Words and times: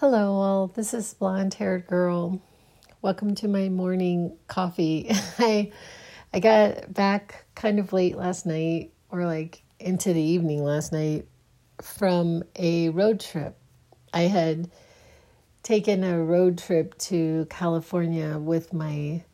Hello, 0.00 0.34
all. 0.34 0.68
This 0.68 0.94
is 0.94 1.12
blonde 1.14 1.54
haired 1.54 1.88
girl. 1.88 2.40
Welcome 3.02 3.34
to 3.34 3.48
my 3.48 3.68
morning 3.68 4.36
coffee. 4.46 5.10
I 5.40 5.72
I 6.32 6.38
got 6.38 6.94
back 6.94 7.46
kind 7.56 7.80
of 7.80 7.92
late 7.92 8.16
last 8.16 8.46
night, 8.46 8.92
or 9.10 9.26
like 9.26 9.64
into 9.80 10.12
the 10.12 10.20
evening 10.22 10.62
last 10.62 10.92
night, 10.92 11.26
from 11.82 12.44
a 12.54 12.90
road 12.90 13.18
trip. 13.18 13.58
I 14.14 14.28
had 14.28 14.70
taken 15.64 16.04
a 16.04 16.22
road 16.22 16.58
trip 16.58 16.96
to 16.98 17.48
California 17.50 18.38
with 18.38 18.72
my 18.72 19.24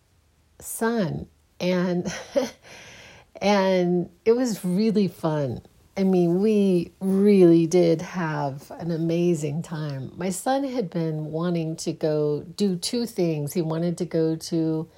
son, 0.61 1.27
and 1.61 2.11
and 3.37 4.09
it 4.25 4.33
was 4.33 4.65
really 4.65 5.09
fun. 5.09 5.61
I 5.97 6.03
mean, 6.03 6.41
we 6.41 6.91
really 7.01 7.67
did 7.67 8.03
have 8.03 8.71
an 8.81 8.91
amazing 8.91 9.63
time. 9.63 10.11
My 10.17 10.31
son 10.31 10.65
had 10.65 10.91
been 10.91 11.27
wanting 11.27 11.77
to 11.77 11.93
go 11.93 12.41
do 12.57 12.77
two 12.77 13.07
things. 13.07 13.53
He 13.53 13.63
wanted 13.63 13.99
to 13.99 14.05
go 14.05 14.35
to 14.35 14.89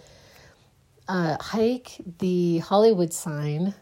uh, 1.06 1.36
hike 1.38 1.98
the 2.19 2.59
Hollywood 2.59 3.12
sign. 3.12 3.74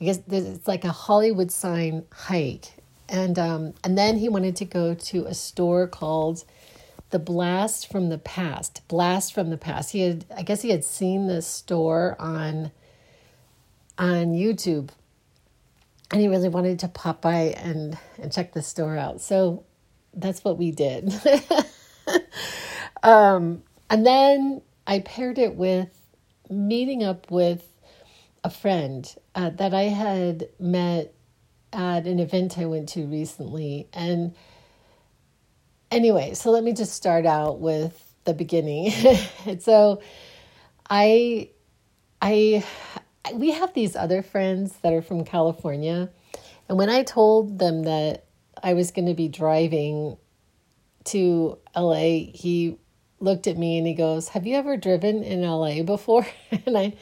I 0.00 0.04
guess 0.04 0.18
it's 0.28 0.66
like 0.66 0.84
a 0.84 0.90
Hollywood 0.90 1.52
sign 1.52 2.04
hike, 2.12 2.74
and 3.08 3.38
um, 3.38 3.74
and 3.84 3.96
then 3.96 4.16
he 4.16 4.28
wanted 4.28 4.56
to 4.56 4.64
go 4.64 4.94
to 4.94 5.26
a 5.26 5.34
store 5.34 5.86
called 5.86 6.44
the 7.10 7.18
Blast 7.20 7.90
from 7.92 8.08
the 8.08 8.18
Past. 8.18 8.82
Blast 8.88 9.34
from 9.34 9.50
the 9.50 9.56
Past. 9.56 9.92
He 9.92 10.00
had, 10.00 10.24
I 10.36 10.42
guess, 10.42 10.62
he 10.62 10.70
had 10.70 10.84
seen 10.84 11.28
this 11.28 11.46
store 11.46 12.16
on 12.18 12.72
on 13.98 14.32
YouTube 14.32 14.88
and 16.10 16.20
he 16.20 16.28
really 16.28 16.48
wanted 16.48 16.80
to 16.80 16.88
pop 16.88 17.22
by 17.22 17.54
and, 17.56 17.96
and 18.18 18.32
check 18.32 18.52
the 18.52 18.62
store 18.62 18.96
out. 18.96 19.20
So 19.20 19.64
that's 20.14 20.42
what 20.42 20.58
we 20.58 20.72
did. 20.72 21.12
um, 23.02 23.62
and 23.88 24.06
then 24.06 24.62
I 24.86 25.00
paired 25.00 25.38
it 25.38 25.54
with 25.54 25.88
meeting 26.48 27.04
up 27.04 27.30
with 27.30 27.66
a 28.42 28.50
friend 28.50 29.12
uh, 29.34 29.50
that 29.50 29.74
I 29.74 29.82
had 29.82 30.48
met 30.58 31.14
at 31.72 32.06
an 32.06 32.18
event 32.18 32.58
I 32.58 32.66
went 32.66 32.88
to 32.90 33.06
recently. 33.06 33.88
And 33.92 34.34
anyway, 35.90 36.34
so 36.34 36.50
let 36.50 36.64
me 36.64 36.72
just 36.72 36.94
start 36.94 37.26
out 37.26 37.60
with 37.60 38.14
the 38.24 38.34
beginning. 38.34 38.90
so 39.60 40.02
I 40.88 41.50
I 42.20 42.64
we 43.34 43.52
have 43.52 43.74
these 43.74 43.96
other 43.96 44.22
friends 44.22 44.76
that 44.82 44.92
are 44.92 45.02
from 45.02 45.24
California. 45.24 46.10
And 46.68 46.78
when 46.78 46.90
I 46.90 47.02
told 47.02 47.58
them 47.58 47.84
that 47.84 48.24
I 48.62 48.74
was 48.74 48.90
going 48.90 49.06
to 49.06 49.14
be 49.14 49.28
driving 49.28 50.16
to 51.04 51.58
LA, 51.76 52.30
he 52.32 52.78
looked 53.18 53.46
at 53.46 53.58
me 53.58 53.78
and 53.78 53.86
he 53.86 53.94
goes, 53.94 54.28
Have 54.28 54.46
you 54.46 54.56
ever 54.56 54.76
driven 54.76 55.22
in 55.22 55.42
LA 55.42 55.82
before? 55.82 56.26
and 56.50 56.76
I, 56.76 56.94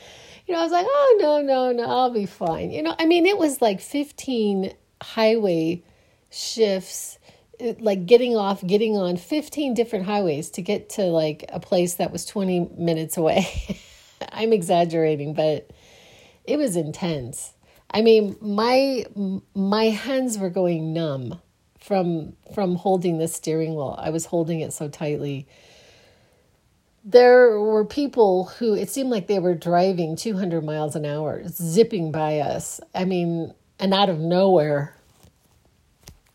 you 0.47 0.55
know, 0.55 0.61
I 0.61 0.63
was 0.63 0.73
like, 0.73 0.87
Oh, 0.89 1.19
no, 1.21 1.41
no, 1.43 1.73
no, 1.73 1.85
I'll 1.85 2.13
be 2.13 2.27
fine. 2.27 2.71
You 2.71 2.83
know, 2.83 2.95
I 2.99 3.07
mean, 3.07 3.27
it 3.27 3.39
was 3.39 3.63
like 3.63 3.81
15 3.81 4.73
highway 5.01 5.83
shifts, 6.31 7.19
like 7.61 8.07
getting 8.07 8.37
off, 8.37 8.67
getting 8.67 8.97
on 8.97 9.17
15 9.17 9.75
different 9.75 10.07
highways 10.07 10.51
to 10.51 10.63
get 10.63 10.91
to 10.91 11.03
like 11.05 11.45
a 11.49 11.61
place 11.61 11.95
that 11.95 12.13
was 12.13 12.25
20 12.25 12.71
minutes 12.77 13.17
away. 13.17 13.47
I'm 14.33 14.53
exaggerating, 14.53 15.35
but 15.35 15.71
it 16.49 16.59
was 16.59 16.77
intense. 16.77 17.53
I 17.91 18.03
mean, 18.03 18.37
my 18.41 19.05
my 19.55 19.85
hands 19.85 20.39
were 20.39 20.51
going 20.51 20.93
numb 20.93 21.41
from 21.79 22.35
from 22.55 22.77
holding 22.77 23.19
the 23.19 23.29
steering 23.29 23.75
wheel. 23.75 23.95
I 23.99 24.11
was 24.11 24.27
holding 24.27 24.61
it 24.61 24.73
so 24.73 24.89
tightly. 24.89 25.47
There 27.05 27.61
were 27.61 27.85
people 27.85 28.47
who 28.59 28.75
it 28.75 28.91
seemed 28.91 29.11
like 29.11 29.27
they 29.27 29.39
were 29.39 29.55
driving 29.55 30.17
200 30.17 30.65
miles 30.65 30.97
an 30.97 31.05
hour, 31.05 31.43
zipping 31.47 32.13
by 32.13 32.41
us. 32.41 32.81
I 32.95 33.05
mean, 33.05 33.55
and 33.79 33.93
out 33.93 34.09
of 34.09 34.19
nowhere. 34.19 34.95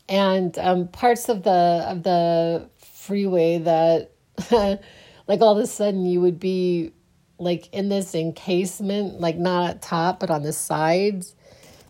And 0.08 0.56
um, 0.58 0.88
parts 0.88 1.28
of 1.28 1.42
the 1.42 1.86
of 1.88 2.02
the 2.04 2.68
freeway 2.78 3.58
that, 3.58 4.10
like 5.26 5.40
all 5.40 5.56
of 5.56 5.62
a 5.62 5.66
sudden, 5.66 6.06
you 6.06 6.20
would 6.20 6.38
be 6.38 6.92
like 7.38 7.72
in 7.72 7.88
this 7.88 8.14
encasement, 8.14 9.20
like 9.20 9.36
not 9.36 9.70
at 9.70 9.82
top, 9.82 10.20
but 10.20 10.30
on 10.30 10.42
the 10.42 10.52
sides. 10.52 11.34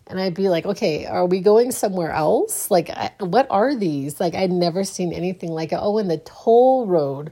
And 0.07 0.19
I'd 0.19 0.35
be 0.35 0.49
like, 0.49 0.65
okay, 0.65 1.05
are 1.07 1.25
we 1.25 1.39
going 1.39 1.71
somewhere 1.71 2.11
else? 2.11 2.69
Like, 2.69 2.89
I, 2.91 3.11
what 3.19 3.47
are 3.49 3.75
these? 3.75 4.19
Like, 4.19 4.35
I'd 4.35 4.51
never 4.51 4.83
seen 4.83 5.11
anything 5.11 5.49
like 5.49 5.71
it. 5.71 5.79
Oh, 5.81 5.97
and 5.97 6.09
the 6.09 6.19
toll 6.19 6.85
road. 6.85 7.31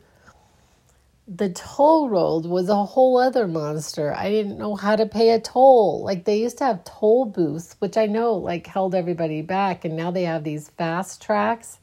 The 1.27 1.51
toll 1.51 2.09
road 2.09 2.45
was 2.45 2.69
a 2.69 2.83
whole 2.83 3.17
other 3.17 3.47
monster. 3.47 4.13
I 4.15 4.29
didn't 4.29 4.57
know 4.57 4.75
how 4.75 4.95
to 4.95 5.05
pay 5.05 5.29
a 5.29 5.39
toll. 5.39 6.03
Like, 6.03 6.25
they 6.25 6.39
used 6.39 6.57
to 6.57 6.65
have 6.65 6.83
toll 6.83 7.25
booths, 7.25 7.75
which 7.77 7.95
I 7.95 8.07
know 8.07 8.33
like 8.33 8.65
held 8.65 8.95
everybody 8.95 9.43
back. 9.43 9.85
And 9.85 9.95
now 9.95 10.09
they 10.09 10.23
have 10.23 10.43
these 10.43 10.71
FasTraks. 10.79 11.77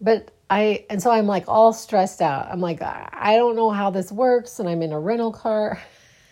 But 0.00 0.30
I 0.48 0.84
and 0.88 1.02
so 1.02 1.10
I'm 1.10 1.26
like 1.26 1.44
all 1.48 1.72
stressed 1.72 2.22
out. 2.22 2.48
I'm 2.50 2.60
like 2.60 2.80
I 2.82 3.36
don't 3.36 3.56
know 3.56 3.70
how 3.70 3.90
this 3.90 4.12
works 4.12 4.58
and 4.58 4.68
I'm 4.68 4.82
in 4.82 4.92
a 4.92 5.00
rental 5.00 5.32
car. 5.32 5.82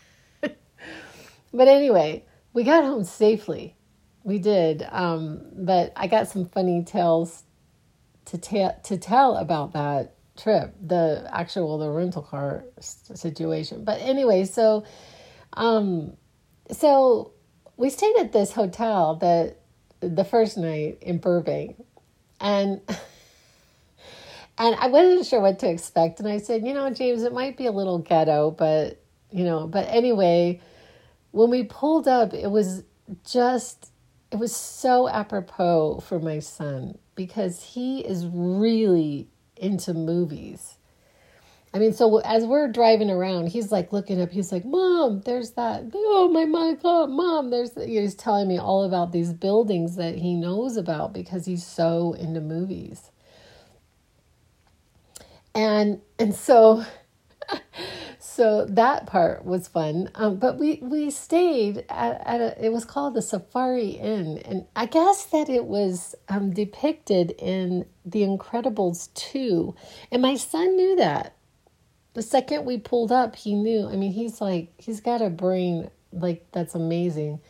but 0.41 1.69
anyway, 1.69 2.25
we 2.52 2.62
got 2.62 2.84
home 2.84 3.04
safely. 3.04 3.76
We 4.22 4.38
did. 4.38 4.86
Um, 4.91 5.42
but 5.52 5.92
I 5.97 6.06
got 6.06 6.28
some 6.28 6.47
funny 6.47 6.84
tales 6.84 7.42
to 8.26 8.38
ta- 8.38 8.76
to 8.84 8.97
tell 8.97 9.36
about 9.36 9.72
that 9.72 10.14
trip, 10.36 10.75
the 10.84 11.28
actual 11.32 11.78
the 11.78 11.91
rental 11.91 12.22
car 12.22 12.64
situation. 12.81 13.84
But 13.84 14.00
anyway, 14.00 14.44
so 14.44 14.84
um 15.54 16.16
so 16.70 17.32
we 17.76 17.91
stayed 17.91 18.16
at 18.19 18.32
this 18.32 18.52
hotel 18.52 19.16
that 19.16 19.58
the 20.00 20.25
first 20.25 20.56
night 20.56 20.98
in 21.00 21.19
Burbank 21.19 21.82
and 22.41 22.81
and 24.59 24.76
I 24.76 24.87
wasn't 24.87 25.26
sure 25.26 25.41
what 25.41 25.59
to 25.60 25.69
expect. 25.69 26.20
And 26.20 26.28
I 26.28 26.38
said, 26.38 26.66
you 26.66 26.75
know, 26.75 26.88
James, 26.91 27.22
it 27.22 27.32
might 27.32 27.56
be 27.56 27.66
a 27.66 27.72
little 27.72 27.98
ghetto, 27.98 28.50
but, 28.53 29.03
you 29.31 29.44
know, 29.44 29.66
but 29.66 29.88
anyway, 29.88 30.60
when 31.32 31.50
we 31.50 31.65
pulled 31.65 32.06
up, 32.06 32.32
it 32.34 32.50
was 32.50 32.84
just, 33.25 33.91
it 34.31 34.37
was 34.37 34.54
so 34.54 35.09
apropos 35.09 36.00
for 36.06 36.20
my 36.20 36.38
son 36.38 36.98
because 37.16 37.62
he 37.62 38.00
is 38.00 38.26
really 38.26 39.28
into 39.56 39.93
movies. 39.93 40.76
I 41.72 41.81
mean, 41.81 41.93
so 41.93 42.19
as 42.19 42.44
we're 42.44 42.69
driving 42.69 43.10
around, 43.10 43.48
he's 43.48 43.72
like 43.72 43.93
looking 43.93 44.20
up. 44.20 44.31
He's 44.31 44.53
like, 44.53 44.64
"Mom, 44.64 45.22
there's 45.22 45.53
that. 45.53 45.91
Oh 45.93 46.28
my 46.32 46.44
my 46.44 46.75
God, 46.81 47.10
Mom, 47.10 47.50
there's." 47.50 47.75
He's 47.75 48.14
telling 48.14 48.47
me 48.47 48.59
all 48.59 48.84
about 48.84 49.10
these 49.10 49.32
buildings 49.32 49.97
that 49.97 50.14
he 50.14 50.37
knows 50.37 50.76
about 50.76 51.12
because 51.12 51.47
he's 51.47 51.66
so 51.66 52.12
into 52.12 52.41
movies 52.41 53.10
and 55.54 56.00
and 56.19 56.34
so 56.34 56.84
so 58.19 58.66
that 58.66 59.06
part 59.06 59.44
was 59.44 59.69
fun. 59.69 60.10
Um, 60.15 60.37
but 60.37 60.59
we 60.59 60.78
we 60.82 61.10
stayed 61.10 61.84
at, 61.88 62.22
at 62.26 62.41
a, 62.41 62.65
it 62.65 62.72
was 62.72 62.84
called 62.84 63.15
the 63.15 63.22
safari 63.22 63.91
inn. 63.91 64.38
And 64.44 64.66
i 64.75 64.87
guess 64.87 65.25
that 65.26 65.48
it 65.48 65.64
was 65.64 66.14
um, 66.28 66.53
depicted 66.53 67.32
in 67.38 67.87
the 68.04 68.22
incredibles 68.22 69.12
2 69.14 69.75
and 70.10 70.22
my 70.22 70.37
son 70.37 70.76
knew 70.76 70.97
that. 70.97 71.37
The 72.14 72.22
second 72.22 72.64
we 72.64 72.78
pulled 72.78 73.12
up 73.12 73.37
he 73.37 73.54
knew. 73.54 73.88
I 73.88 73.97
mean 73.97 74.12
he's 74.12 74.41
like 74.41 74.72
he's 74.78 75.00
got 75.00 75.22
a 75.22 75.31
brain 75.31 75.91
like 76.12 76.47
that's 76.53 76.75
amazing. 76.75 77.41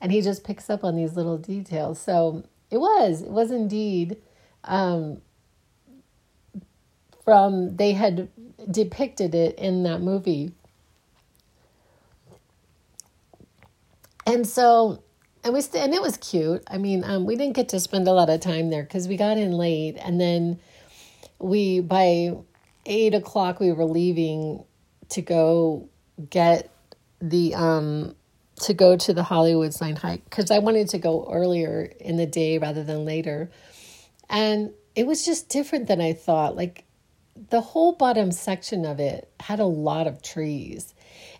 And 0.00 0.12
he 0.12 0.22
just 0.22 0.44
picks 0.44 0.70
up 0.70 0.84
on 0.84 0.94
these 0.94 1.14
little 1.16 1.38
details. 1.38 2.00
So 2.00 2.44
it 2.70 2.78
was 2.78 3.22
it 3.22 3.30
was 3.30 3.50
indeed 3.50 4.16
um, 4.64 5.20
from 7.28 7.76
they 7.76 7.92
had 7.92 8.26
depicted 8.70 9.34
it 9.34 9.54
in 9.58 9.82
that 9.82 10.00
movie. 10.00 10.50
And 14.26 14.46
so 14.46 15.02
and 15.44 15.52
we 15.52 15.60
and 15.78 15.92
it 15.92 16.00
was 16.00 16.16
cute. 16.16 16.62
I 16.70 16.78
mean, 16.78 17.04
um, 17.04 17.26
we 17.26 17.36
didn't 17.36 17.52
get 17.52 17.68
to 17.68 17.80
spend 17.80 18.08
a 18.08 18.12
lot 18.12 18.30
of 18.30 18.40
time 18.40 18.70
there 18.70 18.82
because 18.82 19.08
we 19.08 19.18
got 19.18 19.36
in 19.36 19.52
late, 19.52 19.98
and 20.00 20.18
then 20.18 20.58
we 21.38 21.80
by 21.80 22.34
eight 22.86 23.12
o'clock 23.12 23.60
we 23.60 23.72
were 23.72 23.84
leaving 23.84 24.64
to 25.10 25.20
go 25.20 25.86
get 26.30 26.70
the 27.20 27.54
um 27.54 28.14
to 28.62 28.72
go 28.72 28.96
to 28.96 29.12
the 29.12 29.22
Hollywood 29.22 29.74
sign 29.74 29.96
hike 29.96 30.24
because 30.24 30.50
I 30.50 30.60
wanted 30.60 30.88
to 30.88 30.98
go 30.98 31.28
earlier 31.30 31.92
in 32.00 32.16
the 32.16 32.26
day 32.26 32.56
rather 32.56 32.84
than 32.84 33.04
later, 33.04 33.50
and 34.30 34.70
it 34.96 35.06
was 35.06 35.26
just 35.26 35.50
different 35.50 35.88
than 35.88 36.00
I 36.00 36.14
thought. 36.14 36.56
Like 36.56 36.86
the 37.50 37.60
whole 37.60 37.92
bottom 37.92 38.32
section 38.32 38.84
of 38.84 39.00
it 39.00 39.30
had 39.40 39.60
a 39.60 39.64
lot 39.66 40.06
of 40.06 40.22
trees. 40.22 40.94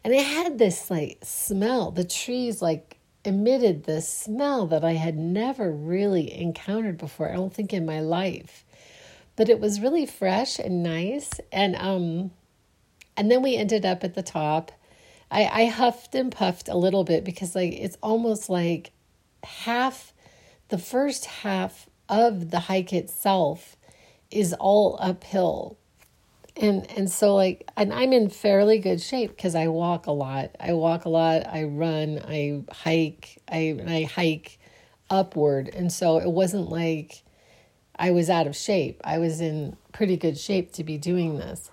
And 0.05 0.15
it 0.15 0.25
had 0.25 0.59
this 0.59 0.91
like 0.91 1.19
smell. 1.23 1.91
The 1.91 2.05
trees 2.05 2.63
like 2.63 2.99
emitted 3.25 3.85
this 3.85 4.09
smell 4.09 4.67
that 4.69 4.85
I 4.85 4.93
had 4.93 5.17
never 5.19 5.71
really 5.71 6.33
encountered 6.41 6.99
before. 6.99 7.31
I 7.31 7.35
don't 7.35 7.53
think 7.53 7.73
in 7.73 7.85
my 7.87 8.01
life. 8.01 8.65
but 9.37 9.49
it 9.49 9.61
was 9.61 9.81
really 9.81 10.05
fresh 10.05 10.59
and 10.59 10.83
nice. 10.83 11.31
And 11.53 11.77
um, 11.77 12.33
and 13.17 13.31
then 13.31 13.43
we 13.43 13.57
ended 13.57 13.87
up 13.87 14.03
at 14.05 14.15
the 14.15 14.23
top. 14.23 14.73
I, 15.31 15.45
I 15.47 15.67
huffed 15.67 16.15
and 16.15 16.33
puffed 16.33 16.69
a 16.69 16.77
little 16.77 17.05
bit 17.05 17.25
because 17.25 17.55
like 17.55 17.73
it's 17.73 17.97
almost 18.03 18.51
like 18.51 18.93
half 19.45 20.13
the 20.71 20.79
first 20.79 21.27
half 21.27 21.89
of 22.09 22.51
the 22.51 22.61
hike 22.61 22.93
itself 22.93 23.77
is 24.31 24.55
all 24.55 24.99
uphill 25.01 25.79
and 26.61 26.91
and 26.93 27.11
so 27.11 27.35
like 27.35 27.69
and 27.77 27.93
i'm 27.93 28.13
in 28.13 28.29
fairly 28.29 28.79
good 28.79 29.01
shape 29.01 29.31
because 29.31 29.55
i 29.55 29.69
walk 29.69 30.07
a 30.07 30.13
lot. 30.13 30.51
I 30.59 30.73
walk 30.73 31.05
a 31.05 31.09
lot. 31.09 31.47
I 31.47 31.65
run. 31.65 32.21
I 32.27 32.63
hike. 32.73 33.41
I 33.51 33.81
i 33.87 34.03
hike 34.03 34.59
upward. 35.11 35.69
And 35.69 35.93
so 35.93 36.19
it 36.19 36.31
wasn't 36.31 36.69
like 36.69 37.23
i 37.97 38.11
was 38.11 38.29
out 38.29 38.47
of 38.47 38.57
shape. 38.57 39.01
I 39.05 39.19
was 39.19 39.41
in 39.41 39.77
pretty 39.93 40.17
good 40.17 40.39
shape 40.39 40.73
to 40.73 40.85
be 40.85 40.99
doing 40.99 41.39
this. 41.39 41.71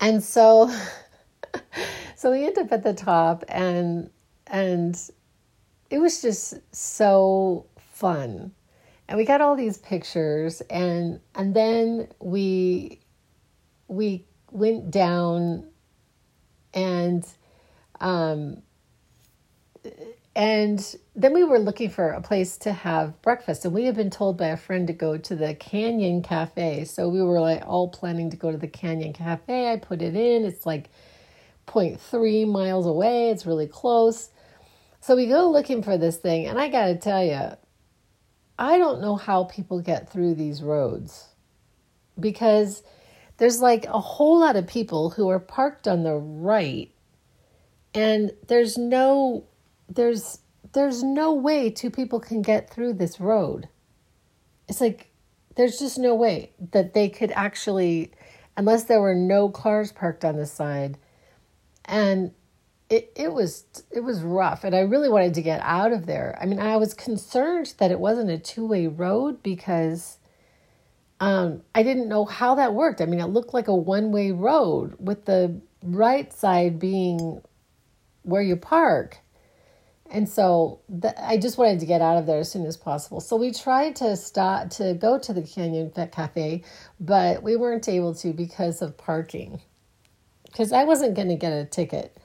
And 0.00 0.22
so 0.22 0.70
so 2.16 2.30
we 2.30 2.46
end 2.46 2.58
up 2.58 2.72
at 2.72 2.82
the 2.82 2.94
top 2.94 3.44
and 3.48 4.10
and 4.46 5.00
it 5.90 5.98
was 5.98 6.20
just 6.20 6.54
so 6.74 7.66
fun 7.78 8.52
and 9.08 9.16
we 9.16 9.24
got 9.24 9.40
all 9.40 9.56
these 9.56 9.78
pictures 9.78 10.60
and 10.68 11.20
and 11.34 11.54
then 11.54 12.08
we 12.20 13.00
we 13.88 14.26
went 14.50 14.90
down 14.90 15.66
and 16.74 17.26
um 18.00 18.62
and 20.36 20.96
then 21.16 21.32
we 21.32 21.42
were 21.42 21.58
looking 21.58 21.90
for 21.90 22.10
a 22.10 22.20
place 22.20 22.58
to 22.58 22.72
have 22.72 23.20
breakfast. 23.22 23.64
And 23.64 23.74
we 23.74 23.86
had 23.86 23.96
been 23.96 24.10
told 24.10 24.38
by 24.38 24.48
a 24.48 24.56
friend 24.56 24.86
to 24.86 24.92
go 24.92 25.18
to 25.18 25.34
the 25.34 25.54
canyon 25.54 26.22
cafe. 26.22 26.84
So 26.84 27.08
we 27.08 27.20
were 27.20 27.40
like 27.40 27.66
all 27.66 27.88
planning 27.88 28.30
to 28.30 28.36
go 28.36 28.52
to 28.52 28.56
the 28.56 28.68
canyon 28.68 29.12
cafe. 29.12 29.72
I 29.72 29.78
put 29.78 30.00
it 30.00 30.14
in. 30.14 30.44
It's 30.44 30.64
like 30.64 30.90
0.3 31.66 32.46
miles 32.46 32.86
away. 32.86 33.30
It's 33.30 33.46
really 33.46 33.66
close. 33.66 34.30
So 35.00 35.16
we 35.16 35.26
go 35.26 35.50
looking 35.50 35.82
for 35.82 35.98
this 35.98 36.18
thing. 36.18 36.46
And 36.46 36.56
i 36.56 36.68
gotta 36.68 36.94
tell 36.94 37.24
you 37.24 37.56
I 38.58 38.78
don't 38.78 39.00
know 39.00 39.16
how 39.16 39.44
people 39.44 39.80
get 39.80 40.10
through 40.10 40.34
these 40.34 40.62
roads 40.62 41.28
because 42.18 42.82
there's 43.36 43.60
like 43.60 43.86
a 43.86 44.00
whole 44.00 44.40
lot 44.40 44.56
of 44.56 44.66
people 44.66 45.10
who 45.10 45.28
are 45.28 45.38
parked 45.38 45.86
on 45.86 46.02
the 46.02 46.16
right 46.16 46.90
and 47.94 48.32
there's 48.48 48.76
no 48.76 49.44
there's 49.88 50.40
there's 50.72 51.02
no 51.02 51.32
way 51.32 51.70
two 51.70 51.90
people 51.90 52.20
can 52.20 52.42
get 52.42 52.70
through 52.70 52.92
this 52.94 53.20
road. 53.20 53.68
It's 54.68 54.80
like 54.80 55.10
there's 55.56 55.78
just 55.78 55.98
no 55.98 56.14
way 56.14 56.52
that 56.72 56.94
they 56.94 57.08
could 57.08 57.32
actually 57.32 58.12
unless 58.56 58.84
there 58.84 59.00
were 59.00 59.14
no 59.14 59.48
cars 59.48 59.92
parked 59.92 60.24
on 60.24 60.36
the 60.36 60.46
side. 60.46 60.98
And 61.84 62.32
it, 62.90 63.12
it 63.16 63.32
was 63.32 63.64
it 63.90 64.00
was 64.00 64.22
rough 64.22 64.64
and 64.64 64.74
I 64.74 64.80
really 64.80 65.08
wanted 65.08 65.34
to 65.34 65.42
get 65.42 65.60
out 65.62 65.92
of 65.92 66.06
there. 66.06 66.38
I 66.40 66.46
mean, 66.46 66.58
I 66.58 66.76
was 66.76 66.94
concerned 66.94 67.74
that 67.78 67.90
it 67.90 68.00
wasn't 68.00 68.30
a 68.30 68.38
two-way 68.38 68.86
road 68.86 69.42
because 69.42 70.18
um, 71.20 71.62
I 71.74 71.82
didn't 71.82 72.08
know 72.08 72.24
how 72.24 72.54
that 72.54 72.74
worked. 72.74 73.00
I 73.00 73.06
mean, 73.06 73.20
it 73.20 73.26
looked 73.26 73.52
like 73.52 73.68
a 73.68 73.74
one-way 73.74 74.30
road 74.30 74.96
with 74.98 75.24
the 75.24 75.60
right 75.82 76.32
side 76.32 76.78
being 76.78 77.42
where 78.22 78.42
you 78.42 78.56
park. 78.56 79.18
And 80.10 80.26
so 80.28 80.80
the, 80.88 81.12
I 81.22 81.36
just 81.36 81.58
wanted 81.58 81.80
to 81.80 81.86
get 81.86 82.00
out 82.00 82.16
of 82.16 82.26
there 82.26 82.38
as 82.38 82.50
soon 82.50 82.64
as 82.64 82.76
possible. 82.76 83.20
So 83.20 83.36
we 83.36 83.52
tried 83.52 83.96
to 83.96 84.16
stop 84.16 84.70
to 84.70 84.94
go 84.94 85.18
to 85.18 85.32
the 85.34 85.42
Canyon 85.42 85.90
Cafe, 85.90 86.62
but 86.98 87.42
we 87.42 87.56
weren't 87.56 87.88
able 87.88 88.14
to 88.14 88.32
because 88.32 88.80
of 88.80 88.96
parking. 88.96 89.60
Because 90.44 90.72
I 90.72 90.84
wasn't 90.84 91.14
going 91.14 91.28
to 91.28 91.36
get 91.36 91.52
a 91.52 91.66
ticket. 91.66 92.16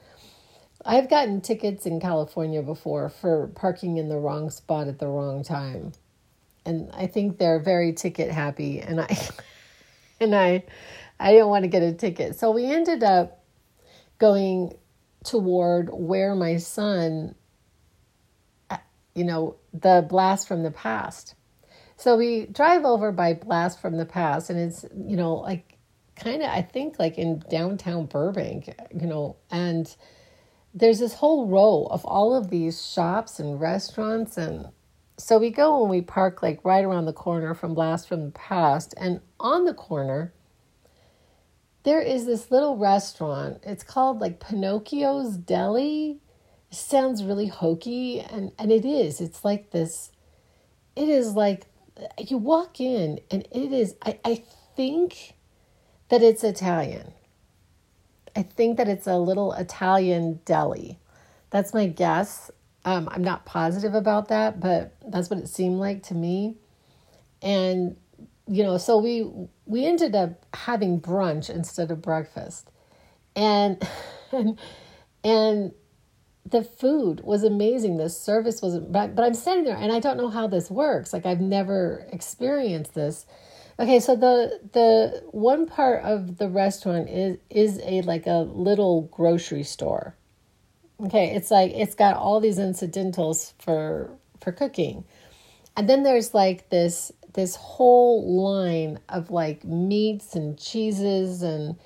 I've 0.84 1.08
gotten 1.08 1.40
tickets 1.40 1.86
in 1.86 2.00
California 2.00 2.62
before 2.62 3.08
for 3.08 3.48
parking 3.48 3.96
in 3.96 4.08
the 4.08 4.18
wrong 4.18 4.50
spot 4.50 4.88
at 4.88 4.98
the 4.98 5.06
wrong 5.08 5.42
time. 5.42 5.92
And 6.66 6.90
I 6.92 7.06
think 7.06 7.38
they're 7.38 7.58
very 7.58 7.92
ticket 7.92 8.30
happy 8.30 8.80
and 8.80 9.00
I 9.00 9.18
and 10.20 10.34
I 10.34 10.64
I 11.18 11.32
didn't 11.32 11.48
want 11.48 11.64
to 11.64 11.68
get 11.68 11.82
a 11.82 11.92
ticket. 11.92 12.38
So 12.38 12.50
we 12.50 12.66
ended 12.66 13.02
up 13.02 13.42
going 14.18 14.76
toward 15.24 15.88
where 15.92 16.34
my 16.34 16.56
son 16.58 17.34
uh, 18.70 18.76
you 19.14 19.24
know, 19.24 19.56
the 19.72 20.04
blast 20.08 20.48
from 20.48 20.62
the 20.62 20.70
past. 20.70 21.34
So 21.96 22.16
we 22.16 22.46
drive 22.46 22.84
over 22.84 23.12
by 23.12 23.34
Blast 23.34 23.80
from 23.80 23.96
the 23.96 24.04
Past, 24.04 24.50
and 24.50 24.58
it's, 24.58 24.84
you 24.94 25.16
know, 25.16 25.36
like 25.36 25.78
kind 26.16 26.42
of, 26.42 26.48
I 26.50 26.62
think, 26.62 26.98
like 26.98 27.18
in 27.18 27.42
downtown 27.48 28.06
Burbank, 28.06 28.74
you 28.92 29.06
know, 29.06 29.36
and 29.50 29.94
there's 30.74 30.98
this 30.98 31.14
whole 31.14 31.46
row 31.46 31.86
of 31.90 32.04
all 32.04 32.34
of 32.34 32.50
these 32.50 32.84
shops 32.86 33.38
and 33.38 33.60
restaurants 33.60 34.36
and 34.36 34.68
so 35.16 35.38
we 35.38 35.50
go 35.50 35.80
and 35.82 35.90
we 35.90 36.00
park 36.00 36.42
like 36.42 36.58
right 36.64 36.84
around 36.84 37.04
the 37.04 37.12
corner 37.12 37.54
from 37.54 37.74
blast 37.74 38.08
from 38.08 38.24
the 38.24 38.32
past 38.32 38.94
and 38.96 39.20
on 39.38 39.64
the 39.64 39.74
corner 39.74 40.32
there 41.84 42.00
is 42.00 42.24
this 42.24 42.50
little 42.50 42.78
restaurant. 42.78 43.58
It's 43.62 43.84
called 43.84 44.18
like 44.18 44.40
pinocchio's 44.40 45.36
deli. 45.36 46.18
It 46.70 46.74
sounds 46.74 47.22
really 47.22 47.48
hokey 47.48 48.20
and 48.20 48.52
and 48.58 48.72
it 48.72 48.86
is. 48.86 49.20
It's 49.20 49.44
like 49.44 49.70
this 49.70 50.10
it 50.96 51.08
is 51.08 51.34
like 51.34 51.66
you 52.18 52.38
walk 52.38 52.80
in 52.80 53.20
and 53.30 53.46
it 53.52 53.72
is 53.72 53.94
i, 54.02 54.18
I 54.24 54.42
think 54.76 55.34
that 56.08 56.22
it's 56.22 56.44
italian 56.44 57.12
I 58.36 58.42
think 58.42 58.78
that 58.78 58.88
it's 58.88 59.06
a 59.06 59.16
little 59.16 59.52
Italian 59.52 60.40
deli. 60.44 60.98
That's 61.50 61.72
my 61.72 61.86
guess. 61.86 62.50
Um, 62.84 63.08
I'm 63.10 63.22
not 63.22 63.46
positive 63.46 63.94
about 63.94 64.28
that, 64.28 64.60
but 64.60 64.94
that's 65.06 65.30
what 65.30 65.38
it 65.38 65.48
seemed 65.48 65.78
like 65.78 66.02
to 66.04 66.14
me. 66.14 66.56
And 67.42 67.96
you 68.46 68.62
know, 68.62 68.76
so 68.76 68.98
we 68.98 69.30
we 69.64 69.86
ended 69.86 70.14
up 70.14 70.44
having 70.54 71.00
brunch 71.00 71.48
instead 71.48 71.90
of 71.90 72.02
breakfast, 72.02 72.70
and 73.34 73.82
and 74.32 74.58
and 75.22 75.72
the 76.44 76.62
food 76.62 77.20
was 77.24 77.42
amazing. 77.42 77.96
The 77.96 78.10
service 78.10 78.60
was, 78.60 78.78
but, 78.78 79.14
but 79.14 79.24
I'm 79.24 79.34
sitting 79.34 79.64
there 79.64 79.76
and 79.76 79.92
I 79.92 80.00
don't 80.00 80.16
know 80.16 80.28
how 80.28 80.46
this 80.46 80.70
works. 80.70 81.12
Like 81.12 81.24
I've 81.26 81.40
never 81.40 82.06
experienced 82.12 82.94
this. 82.94 83.26
Okay, 83.78 83.98
so 83.98 84.14
the 84.14 84.60
the 84.72 85.22
one 85.32 85.66
part 85.66 86.04
of 86.04 86.38
the 86.38 86.48
restaurant 86.48 87.08
is 87.08 87.38
is 87.50 87.80
a 87.84 88.02
like 88.02 88.26
a 88.26 88.38
little 88.38 89.02
grocery 89.02 89.64
store. 89.64 90.14
Okay, 91.00 91.34
it's 91.34 91.50
like 91.50 91.72
it's 91.72 91.94
got 91.94 92.16
all 92.16 92.40
these 92.40 92.58
incidentals 92.58 93.54
for 93.58 94.10
for 94.40 94.52
cooking. 94.52 95.04
And 95.76 95.88
then 95.88 96.04
there's 96.04 96.34
like 96.34 96.70
this 96.70 97.10
this 97.32 97.56
whole 97.56 98.40
line 98.40 99.00
of 99.08 99.30
like 99.30 99.64
meats 99.64 100.36
and 100.36 100.56
cheeses 100.56 101.42
and 101.42 101.76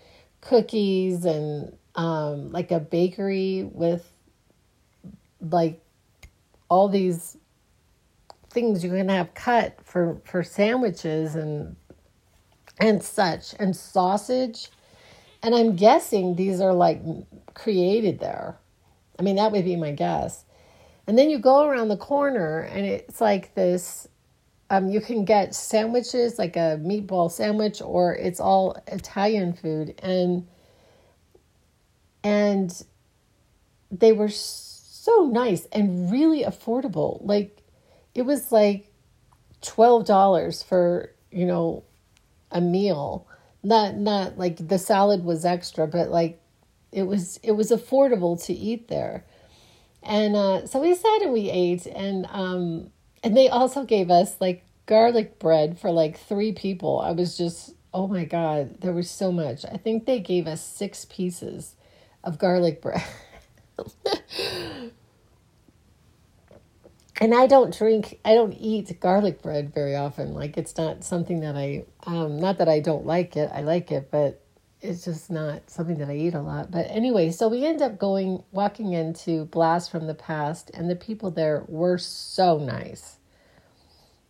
cookies 0.43 1.25
and 1.25 1.75
um, 1.95 2.53
like 2.53 2.71
a 2.71 2.81
bakery 2.81 3.69
with 3.73 4.13
like 5.41 5.81
all 6.69 6.89
these 6.91 7.39
things 8.51 8.83
you 8.83 8.91
can 8.91 9.09
have 9.09 9.35
cut 9.35 9.79
for 9.85 10.21
for 10.25 10.43
sandwiches 10.43 11.35
and 11.35 11.77
and 12.81 13.03
such 13.03 13.55
and 13.59 13.77
sausage. 13.77 14.69
And 15.43 15.55
i'm 15.55 15.77
guessing 15.77 16.35
these 16.35 16.61
are 16.61 16.75
like 16.75 17.01
created 17.55 18.21
there. 18.21 18.59
I 19.19 19.23
mean 19.23 19.37
that 19.37 19.53
would 19.53 19.65
be 19.65 19.77
my 19.77 19.93
guess. 19.93 20.45
And 21.07 21.19
then 21.19 21.31
you 21.31 21.39
go 21.39 21.67
around 21.67 21.89
the 21.89 21.97
corner 21.97 22.61
and 22.61 22.85
it's 22.85 23.21
like 23.21 23.55
this 23.55 24.09
um, 24.71 24.91
you 24.91 25.01
can 25.01 25.25
get 25.25 25.55
sandwiches 25.55 26.39
like 26.39 26.57
a 26.57 26.79
meatball 26.83 27.31
sandwich 27.31 27.81
or 27.81 28.15
it's 28.15 28.41
all 28.41 28.77
italian 28.89 29.53
food. 29.55 29.99
And 30.03 30.47
and 32.23 32.85
they 33.91 34.13
were 34.13 34.29
so 34.29 35.31
nice 35.33 35.67
and 35.73 36.11
really 36.11 36.43
affordable. 36.43 37.21
Like 37.23 37.63
it 38.19 38.27
was 38.27 38.51
like 38.51 38.93
$12 39.63 40.65
for, 40.65 41.15
you 41.31 41.47
know, 41.47 41.85
a 42.51 42.61
meal. 42.61 43.29
Not 43.63 43.97
not 43.97 44.39
like 44.39 44.69
the 44.69 44.79
salad 44.79 45.25
was 45.25 45.45
extra, 45.45 45.87
but 45.87 46.11
like 46.11 46.41
it 46.91 47.05
was 47.05 47.39
it 47.43 47.53
was 47.53 47.71
affordable 47.71 48.43
to 48.47 48.53
eat 48.53 48.89
there. 48.89 49.25
And 50.03 50.35
uh, 50.35 50.67
so 50.67 50.81
we 50.81 50.95
sat 50.95 51.23
and 51.23 51.33
we 51.33 51.51
ate 51.51 51.87
and 51.87 52.27
um 52.31 52.91
and 53.23 53.37
they 53.37 53.49
also 53.49 53.85
gave 53.85 54.11
us 54.11 54.41
like 54.41 54.65
garlic 54.87 55.39
bread 55.39 55.79
for 55.79 55.91
like 55.91 56.19
three 56.19 56.53
people. 56.53 57.01
I 57.01 57.13
was 57.13 57.37
just 57.37 57.75
oh 57.95 58.09
my 58.09 58.25
god, 58.25 58.81
there 58.81 58.93
was 58.93 59.11
so 59.11 59.31
much. 59.31 59.65
I 59.65 59.77
think 59.77 60.07
they 60.07 60.19
gave 60.21 60.47
us 60.47 60.65
six 60.65 61.05
pieces 61.05 61.75
of 62.25 62.39
garlic 62.39 62.83
bread. 62.83 63.05
and 67.21 67.35
I 67.35 67.47
don't 67.47 67.77
drink, 67.77 68.21
I 68.25 68.35
don't 68.35 68.53
eat 68.53 69.01
garlic 69.01 69.43
bread 69.43 69.75
very 69.75 69.97
often. 69.97 70.35
Like 70.35 70.57
it's 70.57 70.77
not 70.77 71.05
something 71.05 71.41
that 71.41 71.57
I, 71.57 71.85
um, 72.07 72.39
not 72.39 72.59
that 72.59 72.69
I 72.69 72.81
don't 72.81 73.07
like 73.07 73.37
it, 73.37 73.51
I 73.53 73.63
like 73.63 73.91
it, 73.91 74.11
but 74.11 74.41
it's 74.81 75.05
just 75.05 75.29
not 75.31 75.69
something 75.69 75.99
that 75.99 76.09
I 76.09 76.15
eat 76.15 76.35
a 76.35 76.41
lot. 76.41 76.71
But 76.71 76.87
anyway, 76.89 77.33
so 77.33 77.49
we 77.49 77.65
end 77.67 77.83
up 77.83 77.99
going, 77.99 78.45
walking 78.53 78.93
into 78.93 79.47
Blast 79.47 79.91
from 79.91 80.07
the 80.07 80.15
Past, 80.15 80.71
and 80.73 80.89
the 80.89 80.95
people 80.95 81.33
there 81.33 81.65
were 81.67 81.99
so 81.99 82.59
nice. 82.59 83.19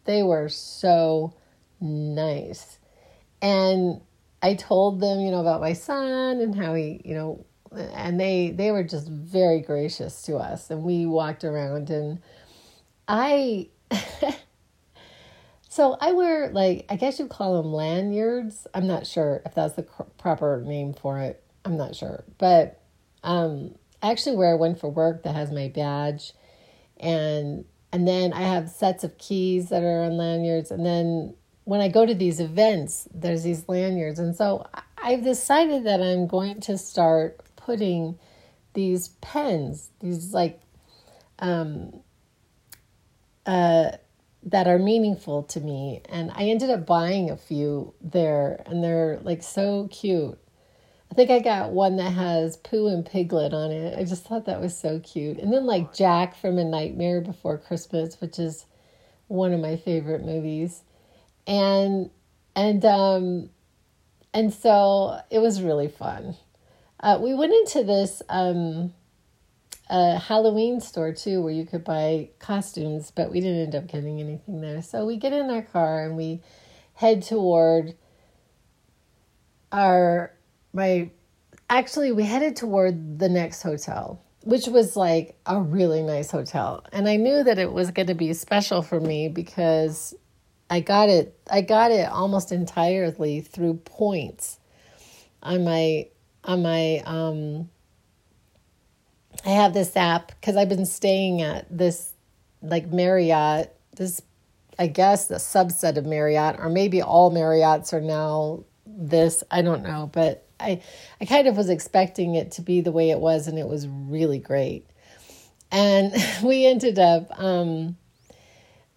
They 0.05 0.23
were 0.23 0.49
so 0.49 1.35
nice. 1.81 2.79
And 3.43 4.01
I 4.43 4.55
told 4.55 5.01
them, 5.01 5.21
you 5.21 5.31
know, 5.31 5.41
about 5.41 5.61
my 5.61 5.75
son 5.75 6.41
and 6.41 6.55
how 6.55 6.75
he, 6.75 7.03
you 7.05 7.15
know, 7.15 7.45
and 7.71 8.19
they 8.19 8.51
they 8.51 8.71
were 8.71 8.83
just 8.83 9.09
very 9.09 9.61
gracious 9.61 10.23
to 10.23 10.37
us 10.37 10.71
and 10.71 10.83
we 10.83 11.05
walked 11.05 11.45
around 11.45 11.91
and 11.91 12.19
I 13.09 13.69
so 15.69 15.97
I 16.01 16.13
wear 16.13 16.51
like 16.51 16.85
I 16.91 16.97
guess 16.97 17.19
you 17.19 17.27
call 17.27 17.61
them 17.61 17.73
lanyards. 17.73 18.67
I'm 18.75 18.87
not 18.87 19.07
sure 19.07 19.43
if 19.47 19.55
that's 19.55 19.75
the 19.75 19.83
proper 20.19 20.63
name 20.65 20.93
for 20.93 21.19
it. 21.19 21.43
I'm 21.65 21.77
not 21.77 21.97
sure, 21.97 22.25
but 22.37 22.81
um, 23.25 23.75
I 24.03 24.11
actually 24.11 24.37
wear 24.37 24.57
one 24.57 24.75
for 24.75 24.89
work 24.89 25.23
that 25.25 25.35
has 25.35 25.51
my 25.51 25.69
badge, 25.69 26.35
and 26.99 27.65
and 27.91 28.07
then 28.07 28.33
I 28.35 28.43
have 28.43 28.69
sets 28.69 29.03
of 29.05 29.17
keys 29.17 29.71
that 29.71 29.83
are 29.83 30.03
on 30.05 30.17
lanyards, 30.19 30.71
and 30.71 30.85
then 30.85 31.35
when 31.65 31.81
I 31.81 31.89
go 31.89 32.07
to 32.07 32.15
these 32.15 32.41
events, 32.41 33.09
there's 33.13 33.43
these 33.43 33.69
lanyards, 33.69 34.19
and 34.19 34.37
so 34.37 34.67
I've 35.03 35.25
decided 35.25 35.85
that 35.85 36.01
I'm 36.03 36.27
going 36.27 36.61
to 36.63 36.77
start 36.77 37.41
putting 37.57 38.19
these 38.75 39.09
pens, 39.21 39.91
these 40.01 40.33
like 40.33 40.61
um, 41.39 42.01
that 43.49 44.67
are 44.67 44.79
meaningful 44.79 45.43
to 45.45 45.61
me. 45.61 46.03
And 46.09 46.31
I 46.35 46.45
ended 46.45 46.71
up 46.71 46.87
buying 46.87 47.31
a 47.31 47.37
few 47.37 47.95
there, 48.01 48.63
and 48.67 48.83
they're 48.83 49.21
like 49.23 49.43
so 49.43 49.89
cute. 49.91 50.39
I 51.11 51.15
think 51.15 51.31
I 51.31 51.39
got 51.39 51.71
one 51.71 51.97
that 51.97 52.13
has 52.13 52.59
Pooh 52.59 52.89
and 52.89 53.05
Piglet 53.05 53.55
on 53.55 53.71
it. 53.71 53.99
I 53.99 54.05
just 54.05 54.25
thought 54.25 54.45
that 54.45 54.61
was 54.61 54.77
so 54.77 55.01
cute. 55.01 55.39
And 55.39 55.53
then 55.53 55.65
like 55.65 55.95
Jack 55.95 56.37
from 56.37 56.59
A 56.59 56.65
Nightmare 56.65 57.21
Before 57.21 57.57
Christmas, 57.57 58.21
which 58.21 58.39
is 58.39 58.67
one 59.27 59.53
of 59.53 59.61
my 59.61 59.77
favorite 59.77 60.25
movies. 60.25 60.83
And 61.47 62.11
and 62.55 62.85
um 62.85 63.51
and 64.35 64.53
so 64.53 65.21
it 65.31 65.39
was 65.39 65.63
really 65.63 65.89
fun. 65.89 66.37
Uh, 67.01 67.19
we 67.23 67.33
went 67.33 67.55
into 67.55 67.85
this 67.85 68.21
um 68.29 68.93
a 69.91 70.19
Halloween 70.19 70.81
store 70.81 71.13
too 71.13 71.43
where 71.43 71.53
you 71.53 71.65
could 71.65 71.85
buy 71.85 72.31
costumes, 72.39 73.11
but 73.11 73.31
we 73.31 73.41
didn't 73.41 73.61
end 73.61 73.75
up 73.75 73.87
getting 73.87 74.21
anything 74.21 74.61
there. 74.61 74.83
So 74.83 75.07
we 75.07 75.17
get 75.17 75.33
in 75.33 75.51
our 75.51 75.63
car 75.63 76.05
and 76.05 76.17
we 76.17 76.43
head 76.95 77.23
toward 77.23 77.95
our 79.73 80.35
my 80.73 81.11
actually 81.71 82.13
we 82.13 82.25
headed 82.25 82.57
toward 82.57 83.19
the 83.19 83.29
next 83.29 83.63
hotel, 83.63 84.23
which 84.45 84.67
was 84.67 84.97
like 84.97 85.39
a 85.47 85.61
really 85.61 86.03
nice 86.03 86.31
hotel. 86.31 86.85
And 86.93 87.09
I 87.09 87.17
knew 87.17 87.43
that 87.43 87.59
it 87.59 87.73
was 87.73 87.91
going 87.91 88.09
to 88.09 88.15
be 88.15 88.33
special 88.35 88.83
for 88.83 89.01
me 89.01 89.29
because 89.29 90.15
I 90.69 90.81
got 90.81 91.09
it 91.09 91.39
I 91.51 91.63
got 91.63 91.91
it 91.93 92.09
almost 92.11 92.53
entirely 92.53 93.41
through 93.41 93.75
points 93.85 94.59
on 95.43 95.65
my 95.65 96.09
on 96.45 96.63
my 96.63 97.03
um 97.07 97.71
I 99.45 99.51
have 99.51 99.73
this 99.73 99.97
app 99.97 100.29
because 100.29 100.57
I've 100.57 100.69
been 100.69 100.87
staying 100.87 101.43
at 101.43 101.67
this 101.77 102.13
like 102.63 102.89
Marriott, 102.89 103.75
this 103.97 104.21
I 104.79 104.87
guess 104.87 105.27
the 105.27 105.37
subset 105.37 105.97
of 105.97 106.07
Marriott, 106.07 106.57
or 106.59 106.69
maybe 106.69 107.03
all 107.03 107.33
Marriotts 107.33 107.93
are 107.93 108.01
now 108.01 108.65
this. 108.87 109.43
I 109.51 109.63
don't 109.63 109.83
know, 109.83 110.09
but 110.13 110.47
I 110.61 110.83
I 111.21 111.25
kind 111.25 111.49
of 111.49 111.57
was 111.57 111.69
expecting 111.69 112.35
it 112.35 112.53
to 112.53 112.63
be 112.63 112.81
the 112.81 112.93
way 112.93 113.11
it 113.11 113.19
was, 113.19 113.49
and 113.49 113.59
it 113.59 113.67
was 113.67 113.89
really 113.89 114.39
great. 114.39 114.87
And 115.71 116.15
we 116.43 116.67
ended 116.67 116.99
up 116.99 117.27
um, 117.39 117.97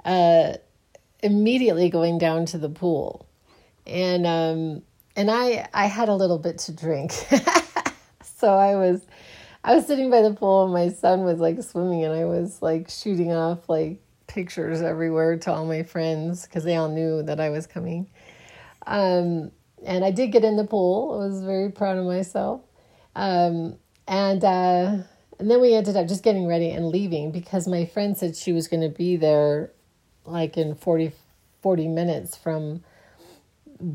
uh, 0.05 0.53
immediately 1.23 1.89
going 1.89 2.17
down 2.17 2.45
to 2.47 2.57
the 2.57 2.69
pool, 2.69 3.27
and 3.87 4.27
um, 4.27 4.81
and 5.15 5.31
I 5.31 5.67
I 5.73 5.87
had 5.87 6.09
a 6.09 6.15
little 6.15 6.39
bit 6.39 6.59
to 6.59 6.71
drink, 6.71 7.11
so 8.23 8.53
I 8.53 8.75
was 8.75 9.01
I 9.63 9.75
was 9.75 9.85
sitting 9.85 10.09
by 10.09 10.21
the 10.21 10.33
pool 10.33 10.63
and 10.63 10.73
my 10.73 10.89
son 10.89 11.23
was 11.23 11.39
like 11.39 11.61
swimming 11.61 12.03
and 12.03 12.13
I 12.13 12.25
was 12.25 12.61
like 12.61 12.89
shooting 12.89 13.31
off 13.31 13.69
like 13.69 14.01
pictures 14.27 14.81
everywhere 14.81 15.37
to 15.37 15.51
all 15.51 15.65
my 15.65 15.83
friends 15.83 16.45
because 16.45 16.63
they 16.63 16.75
all 16.75 16.89
knew 16.89 17.21
that 17.23 17.39
I 17.39 17.49
was 17.49 17.67
coming. 17.67 18.09
Um, 18.87 19.51
and 19.85 20.03
I 20.03 20.11
did 20.11 20.31
get 20.31 20.43
in 20.43 20.57
the 20.57 20.63
pool. 20.63 21.13
I 21.13 21.27
was 21.27 21.43
very 21.43 21.71
proud 21.71 21.97
of 21.97 22.05
myself. 22.05 22.61
Um, 23.15 23.75
and 24.07 24.43
uh, 24.43 24.97
and 25.39 25.49
then 25.49 25.59
we 25.59 25.73
ended 25.73 25.97
up 25.97 26.07
just 26.07 26.23
getting 26.23 26.47
ready 26.47 26.69
and 26.69 26.89
leaving 26.89 27.31
because 27.31 27.67
my 27.67 27.85
friend 27.85 28.17
said 28.17 28.35
she 28.35 28.53
was 28.53 28.67
going 28.67 28.81
to 28.81 28.95
be 28.95 29.15
there 29.15 29.71
like 30.25 30.55
in 30.57 30.75
40, 30.75 31.11
40 31.61 31.87
minutes 31.87 32.35
from 32.35 32.83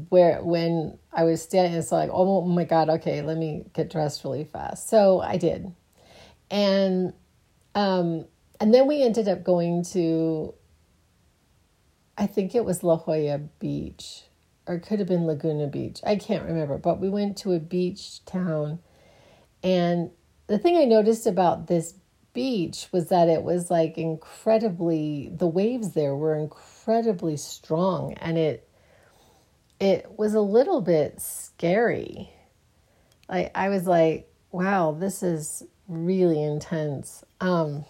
where 0.09 0.43
when 0.43 0.99
I 1.13 1.25
was 1.25 1.43
standing, 1.43 1.79
it's 1.79 1.93
like, 1.93 2.11
oh 2.13 2.43
my 2.43 2.65
God, 2.65 2.89
okay, 2.89 3.23
let 3.23 3.37
me 3.37 3.65
get 3.73 3.91
dressed 3.91 4.25
really 4.25 4.45
fast. 4.45 4.89
So 4.89 5.21
I 5.21 5.37
did. 5.37 5.73
And 6.51 7.13
um, 7.75 8.27
and 8.61 8.73
then 8.73 8.87
we 8.87 9.03
ended 9.03 9.29
up 9.29 9.45
going 9.45 9.85
to 9.93 10.55
I 12.19 12.27
think 12.27 12.55
it 12.55 12.65
was 12.65 12.83
La 12.83 12.97
Jolla 12.97 13.39
Beach, 13.39 14.25
or 14.67 14.77
it 14.77 14.81
could 14.81 14.99
have 14.99 15.09
been 15.09 15.27
Laguna 15.27 15.67
Beach. 15.67 16.01
I 16.05 16.17
can't 16.17 16.45
remember, 16.45 16.79
but 16.79 16.99
we 16.99 17.11
went 17.11 17.37
to 17.39 17.53
a 17.53 17.61
beach 17.61 18.25
town. 18.25 18.79
And 19.63 20.11
the 20.47 20.59
thing 20.59 20.77
I 20.77 20.85
noticed 20.85 21.27
about 21.27 21.67
this 21.67 21.95
beach 22.33 22.89
was 22.93 23.09
that 23.09 23.29
it 23.29 23.43
was 23.43 23.71
like 23.71 23.99
incredibly, 23.99 25.31
the 25.35 25.47
waves 25.47 25.93
there 25.93 26.15
were 26.15 26.37
incredibly 26.37 27.37
strong 27.37 28.15
and 28.15 28.39
it 28.39 28.66
it 29.81 30.07
was 30.17 30.35
a 30.35 30.41
little 30.41 30.81
bit 30.81 31.21
scary. 31.21 32.31
Like 33.29 33.51
I 33.55 33.69
was 33.69 33.87
like, 33.87 34.29
wow, 34.51 34.93
this 34.93 35.23
is 35.23 35.63
really 35.89 36.43
intense. 36.43 37.25
Um, 37.41 37.85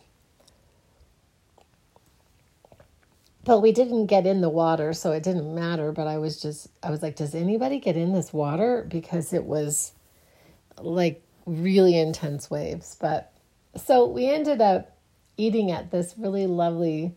but 3.44 3.60
we 3.60 3.70
didn't 3.70 4.06
get 4.06 4.26
in 4.26 4.40
the 4.40 4.50
water, 4.50 4.92
so 4.92 5.12
it 5.12 5.22
didn't 5.22 5.54
matter. 5.54 5.92
But 5.92 6.08
I 6.08 6.18
was 6.18 6.40
just, 6.40 6.68
I 6.82 6.90
was 6.90 7.02
like, 7.02 7.16
does 7.16 7.34
anybody 7.34 7.78
get 7.78 7.96
in 7.96 8.12
this 8.12 8.32
water? 8.32 8.84
Because 8.88 9.32
it 9.32 9.44
was 9.44 9.92
like 10.80 11.22
really 11.46 11.96
intense 11.96 12.50
waves. 12.50 12.96
But 13.00 13.32
so 13.76 14.06
we 14.06 14.28
ended 14.28 14.60
up 14.60 14.96
eating 15.36 15.70
at 15.70 15.90
this 15.90 16.14
really 16.18 16.46
lovely 16.46 17.14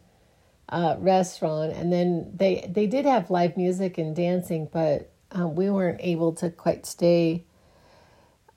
uh, 0.70 0.96
restaurant, 1.00 1.74
and 1.74 1.92
then 1.92 2.32
they 2.36 2.70
they 2.70 2.88
did 2.88 3.06
have 3.06 3.30
live 3.30 3.58
music 3.58 3.98
and 3.98 4.16
dancing, 4.16 4.70
but 4.72 5.12
um, 5.32 5.56
we 5.56 5.70
weren't 5.70 6.00
able 6.02 6.34
to 6.34 6.50
quite 6.50 6.86
stay. 6.86 7.46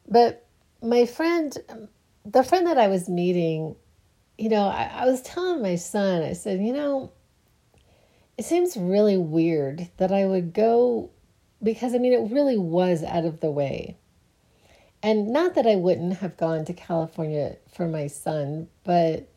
But 0.09 0.47
my 0.83 1.07
friend, 1.07 1.57
the 2.25 2.43
friend 2.43 2.67
that 2.67 2.79
I 2.79 2.89
was 2.89 3.09
meeting, 3.09 3.77
you 4.37 4.49
know, 4.49 4.67
I, 4.67 4.91
I 4.95 5.07
was 5.07 5.23
telling 5.23 5.63
my 5.63 5.77
son, 5.77 6.23
I 6.23 6.35
said, 6.35 6.61
you 6.61 6.73
know, 6.73 7.13
it 8.37 8.45
seems 8.45 8.77
really 8.77 9.17
weird 9.17 9.89
that 9.97 10.13
I 10.13 10.27
would 10.27 10.53
go 10.53 11.11
because 11.63 11.95
I 11.95 11.99
mean, 11.99 12.13
it 12.13 12.33
really 12.33 12.59
was 12.59 13.03
out 13.03 13.25
of 13.25 13.41
the 13.41 13.51
way. 13.51 13.97
And 15.03 15.33
not 15.33 15.55
that 15.55 15.67
I 15.67 15.77
wouldn't 15.77 16.19
have 16.19 16.37
gone 16.37 16.65
to 16.67 16.73
California 16.73 17.57
for 17.73 17.89
my 17.89 18.07
son, 18.07 18.69
but 18.85 19.29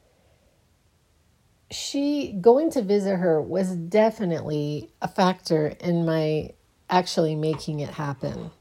she 1.72 2.32
going 2.40 2.70
to 2.72 2.82
visit 2.82 3.18
her 3.18 3.42
was 3.42 3.76
definitely 3.76 4.90
a 5.02 5.08
factor 5.08 5.68
in 5.80 6.06
my 6.06 6.52
actually 6.90 7.36
making 7.36 7.80
it 7.80 7.90
happen. 7.90 8.52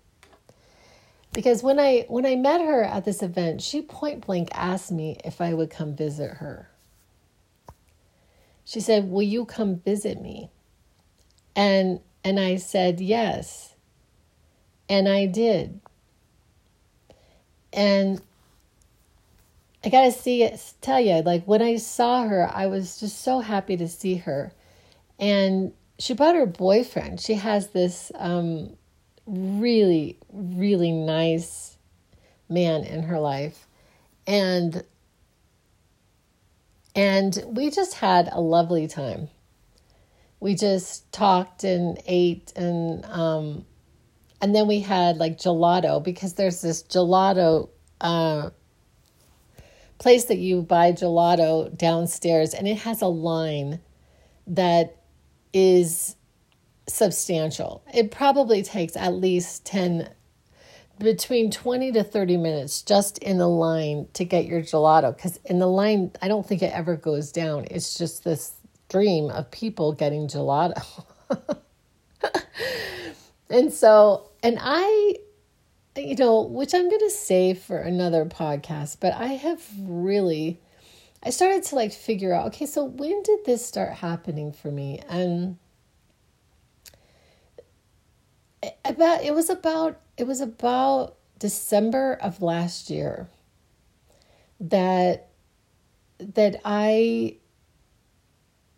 Because 1.33 1.63
when 1.63 1.79
i 1.79 2.07
when 2.09 2.25
i 2.25 2.37
met 2.37 2.61
her 2.61 2.83
at 2.85 3.05
this 3.05 3.23
event 3.23 3.61
she 3.61 3.83
point 3.83 4.25
blank 4.25 4.49
asked 4.53 4.93
me 4.93 5.17
if 5.25 5.41
i 5.41 5.53
would 5.53 5.71
come 5.71 5.95
visit 5.95 6.35
her. 6.39 6.71
She 8.65 8.81
said 8.81 9.11
will 9.11 9.23
you 9.23 9.45
come 9.45 9.77
visit 9.81 10.21
me? 10.21 10.51
And 11.55 12.01
and 12.23 12.41
i 12.41 12.57
said 12.57 13.01
yes. 13.01 13.75
And 14.89 15.09
i 15.09 15.27
did. 15.27 15.81
And 17.73 18.23
I 19.85 19.91
gotta 19.91 20.13
see 20.13 20.43
it, 20.43 20.75
tell 20.81 21.01
you, 21.01 21.23
like 21.23 21.45
when 21.45 21.63
I 21.63 21.77
saw 21.77 22.27
her, 22.27 22.51
I 22.53 22.67
was 22.67 22.99
just 22.99 23.21
so 23.21 23.41
happy 23.41 23.77
to 23.77 23.89
see 23.89 24.17
her. 24.17 24.53
And 25.19 25.73
she 25.99 26.15
brought 26.15 26.35
her 26.35 26.47
boyfriend. 26.47 27.21
She 27.21 27.35
has 27.35 27.69
this 27.69 28.11
um, 28.17 28.77
really, 29.27 30.19
really 30.33 30.93
nice 30.93 31.77
man 32.49 32.85
in 32.85 33.05
her 33.05 33.21
life. 33.21 33.67
And 34.27 34.83
And 36.95 37.43
we 37.47 37.71
just 37.71 37.95
had 37.95 38.29
a 38.31 38.41
lovely 38.41 38.87
time. 38.87 39.29
We 40.41 40.55
just 40.55 41.11
talked 41.13 41.65
and 41.65 41.99
ate 42.07 42.53
and 42.55 43.05
um 43.07 43.65
and 44.41 44.55
then 44.55 44.67
we 44.69 44.81
had 44.81 45.17
like 45.17 45.39
gelato 45.39 46.03
because 46.03 46.35
there's 46.35 46.61
this 46.61 46.83
gelato 46.83 47.71
uh 48.01 48.51
place 49.99 50.25
that 50.27 50.39
you 50.39 50.63
buy 50.63 50.93
gelato 50.93 51.77
downstairs 51.77 52.55
and 52.55 52.67
it 52.67 52.79
has 52.79 53.03
a 53.03 53.07
line 53.07 53.81
that 54.47 54.97
is 55.53 56.17
substantial. 56.89 57.83
It 57.93 58.11
probably 58.11 58.63
takes 58.63 58.97
at 58.97 59.15
least 59.15 59.65
10 59.67 60.11
between 60.99 61.51
20 61.51 61.93
to 61.93 62.05
30 62.05 62.37
minutes 62.37 62.83
just 62.83 63.19
in 63.19 63.39
the 63.39 63.49
line 63.49 64.07
to 64.13 64.25
get 64.25 64.47
your 64.47 64.61
gelato 64.61 65.15
because 65.15 65.39
in 65.45 65.59
the 65.59 65.67
line 65.67 66.13
I 66.23 66.29
don't 66.29 66.47
think 66.47 66.63
it 66.63 66.73
ever 66.73 66.97
goes 66.97 67.33
down. 67.33 67.67
It's 67.71 67.99
just 67.99 68.25
this 68.25 68.53
dream 68.89 69.31
of 69.31 69.51
people 69.51 69.93
getting 69.93 70.29
gelato. 70.29 71.05
and 73.51 73.73
so 73.73 74.31
and 74.43 74.59
I 74.61 75.17
you 75.97 76.17
know, 76.17 76.43
which 76.43 76.75
I'm 76.75 76.89
going 76.89 77.01
to 77.01 77.11
save 77.11 77.59
for 77.59 77.79
another 77.79 78.25
podcast, 78.25 78.99
but 79.01 79.13
I 79.15 79.29
have 79.29 79.63
really 79.79 80.61
I 81.23 81.31
started 81.31 81.63
to 81.65 81.75
like 81.75 81.93
figure 81.93 82.35
out 82.35 82.49
okay, 82.49 82.67
so 82.67 82.85
when 82.85 83.23
did 83.23 83.45
this 83.45 83.65
start 83.65 83.95
happening 83.95 84.53
for 84.53 84.71
me? 84.71 85.01
And 85.09 85.57
about 88.85 89.23
it 89.23 89.35
was 89.35 89.49
about 89.51 90.01
it 90.17 90.27
was 90.27 90.41
about 90.41 91.17
December 91.39 92.15
of 92.21 92.43
last 92.43 92.91
year 92.91 93.29
that 94.61 95.29
that 96.19 96.61
I 96.65 97.37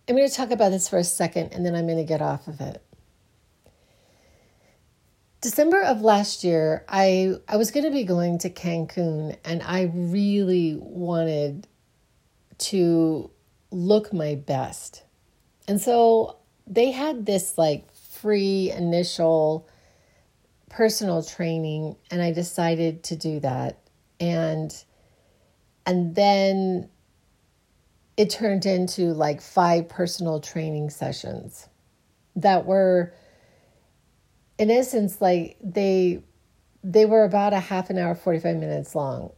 I'm 0.08 0.14
going 0.14 0.28
to 0.28 0.34
talk 0.34 0.52
about 0.52 0.70
this 0.70 0.88
for 0.88 0.98
a 0.98 1.04
second 1.04 1.52
and 1.52 1.66
then 1.66 1.74
I'm 1.74 1.86
going 1.86 1.98
to 1.98 2.04
get 2.04 2.22
off 2.22 2.46
of 2.46 2.60
it. 2.60 2.82
December 5.40 5.82
of 5.82 6.00
last 6.00 6.44
year, 6.44 6.84
I 6.88 7.34
I 7.48 7.56
was 7.56 7.70
going 7.70 7.84
to 7.84 7.92
be 7.92 8.04
going 8.04 8.38
to 8.38 8.50
Cancun 8.50 9.36
and 9.44 9.62
I 9.62 9.90
really 9.94 10.76
wanted 10.80 11.68
to 12.58 13.30
look 13.70 14.12
my 14.12 14.34
best. 14.34 15.04
And 15.68 15.80
so 15.80 16.38
they 16.66 16.90
had 16.90 17.26
this 17.26 17.58
like 17.58 17.92
free 17.94 18.70
initial 18.70 19.68
personal 20.70 21.22
training 21.22 21.96
and 22.10 22.22
I 22.22 22.32
decided 22.32 23.02
to 23.04 23.16
do 23.16 23.40
that. 23.40 23.78
And 24.18 24.74
and 25.84 26.14
then 26.14 26.88
it 28.16 28.30
turned 28.30 28.64
into 28.64 29.12
like 29.12 29.42
five 29.42 29.88
personal 29.88 30.40
training 30.40 30.90
sessions 30.90 31.68
that 32.34 32.64
were 32.64 33.12
in 34.58 34.70
essence 34.70 35.20
like 35.20 35.56
they 35.62 36.22
they 36.82 37.04
were 37.04 37.24
about 37.24 37.52
a 37.52 37.60
half 37.60 37.90
an 37.90 37.98
hour 37.98 38.14
45 38.14 38.56
minutes 38.56 38.94
long 38.94 39.32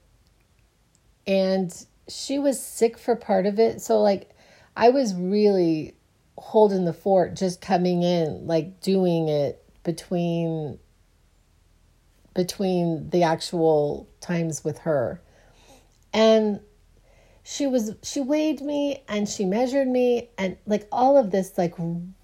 and 1.26 1.86
she 2.08 2.38
was 2.38 2.62
sick 2.62 2.98
for 2.98 3.16
part 3.16 3.46
of 3.46 3.58
it 3.58 3.80
so 3.80 4.00
like 4.00 4.30
i 4.76 4.88
was 4.90 5.14
really 5.14 5.94
holding 6.36 6.84
the 6.84 6.92
fort 6.92 7.34
just 7.34 7.60
coming 7.60 8.02
in 8.02 8.46
like 8.46 8.80
doing 8.80 9.28
it 9.28 9.62
between 9.82 10.78
between 12.38 13.10
the 13.10 13.24
actual 13.24 14.08
times 14.20 14.62
with 14.62 14.78
her. 14.78 15.20
And 16.12 16.60
she 17.42 17.66
was 17.66 17.96
she 18.02 18.20
weighed 18.20 18.60
me 18.60 19.02
and 19.08 19.28
she 19.28 19.44
measured 19.44 19.88
me 19.88 20.30
and 20.38 20.56
like 20.64 20.86
all 20.92 21.16
of 21.16 21.32
this 21.32 21.58
like 21.58 21.74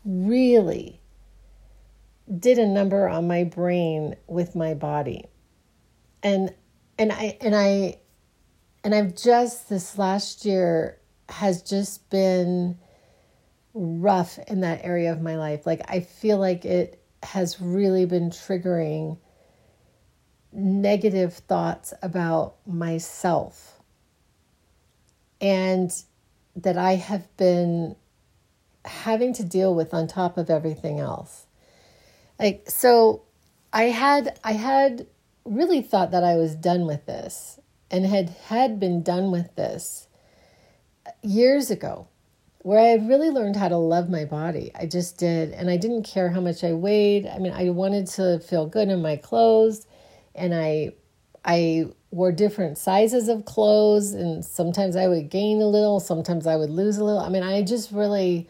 really 0.04 1.00
did 2.38 2.58
a 2.58 2.66
number 2.66 3.08
on 3.08 3.26
my 3.26 3.44
brain 3.44 4.16
with 4.26 4.54
my 4.54 4.74
body. 4.74 5.26
And 6.22 6.54
and 6.98 7.12
I 7.12 7.36
and 7.40 7.54
I 7.54 7.98
and 8.82 8.94
I've 8.94 9.16
just 9.16 9.68
this 9.68 9.98
last 9.98 10.44
year 10.44 10.98
has 11.28 11.62
just 11.62 12.08
been 12.10 12.78
rough 13.74 14.38
in 14.46 14.60
that 14.60 14.84
area 14.84 15.12
of 15.12 15.20
my 15.20 15.36
life. 15.36 15.66
Like 15.66 15.82
I 15.88 16.00
feel 16.00 16.38
like 16.38 16.64
it 16.64 17.02
has 17.22 17.60
really 17.60 18.06
been 18.06 18.30
triggering 18.30 19.18
negative 20.52 21.34
thoughts 21.34 21.92
about 22.02 22.56
myself 22.66 23.80
and 25.40 25.90
that 26.56 26.78
I 26.78 26.94
have 26.94 27.36
been 27.36 27.96
having 28.84 29.32
to 29.34 29.44
deal 29.44 29.74
with 29.74 29.92
on 29.92 30.06
top 30.06 30.38
of 30.38 30.50
everything 30.50 31.00
else. 31.00 31.46
Like 32.38 32.68
so 32.68 33.22
I 33.72 33.84
had 33.84 34.38
I 34.44 34.52
had 34.52 35.06
really 35.44 35.82
thought 35.82 36.10
that 36.12 36.24
I 36.24 36.36
was 36.36 36.54
done 36.54 36.86
with 36.86 37.06
this 37.06 37.58
and 37.90 38.06
had 38.06 38.30
had 38.30 38.80
been 38.80 39.02
done 39.02 39.30
with 39.30 39.54
this 39.56 40.08
years 41.22 41.70
ago 41.70 42.08
where 42.62 42.78
I 42.78 42.84
had 42.84 43.08
really 43.08 43.28
learned 43.28 43.56
how 43.56 43.68
to 43.68 43.76
love 43.76 44.08
my 44.08 44.24
body. 44.24 44.70
I 44.74 44.86
just 44.86 45.18
did 45.18 45.52
and 45.52 45.68
I 45.70 45.76
didn't 45.76 46.04
care 46.04 46.30
how 46.30 46.40
much 46.40 46.64
I 46.64 46.72
weighed. 46.72 47.26
I 47.26 47.38
mean, 47.38 47.52
I 47.52 47.68
wanted 47.70 48.06
to 48.08 48.40
feel 48.40 48.66
good 48.66 48.88
in 48.88 49.02
my 49.02 49.16
clothes 49.16 49.86
and 50.34 50.54
I 50.54 50.92
I 51.44 51.86
wore 52.10 52.32
different 52.32 52.78
sizes 52.78 53.28
of 53.28 53.44
clothes 53.44 54.12
and 54.14 54.44
sometimes 54.44 54.96
I 54.96 55.08
would 55.08 55.28
gain 55.30 55.60
a 55.60 55.66
little, 55.66 56.00
sometimes 56.00 56.46
I 56.46 56.56
would 56.56 56.70
lose 56.70 56.96
a 56.96 57.04
little. 57.04 57.20
I 57.20 57.28
mean, 57.28 57.42
I 57.42 57.62
just 57.62 57.92
really 57.92 58.48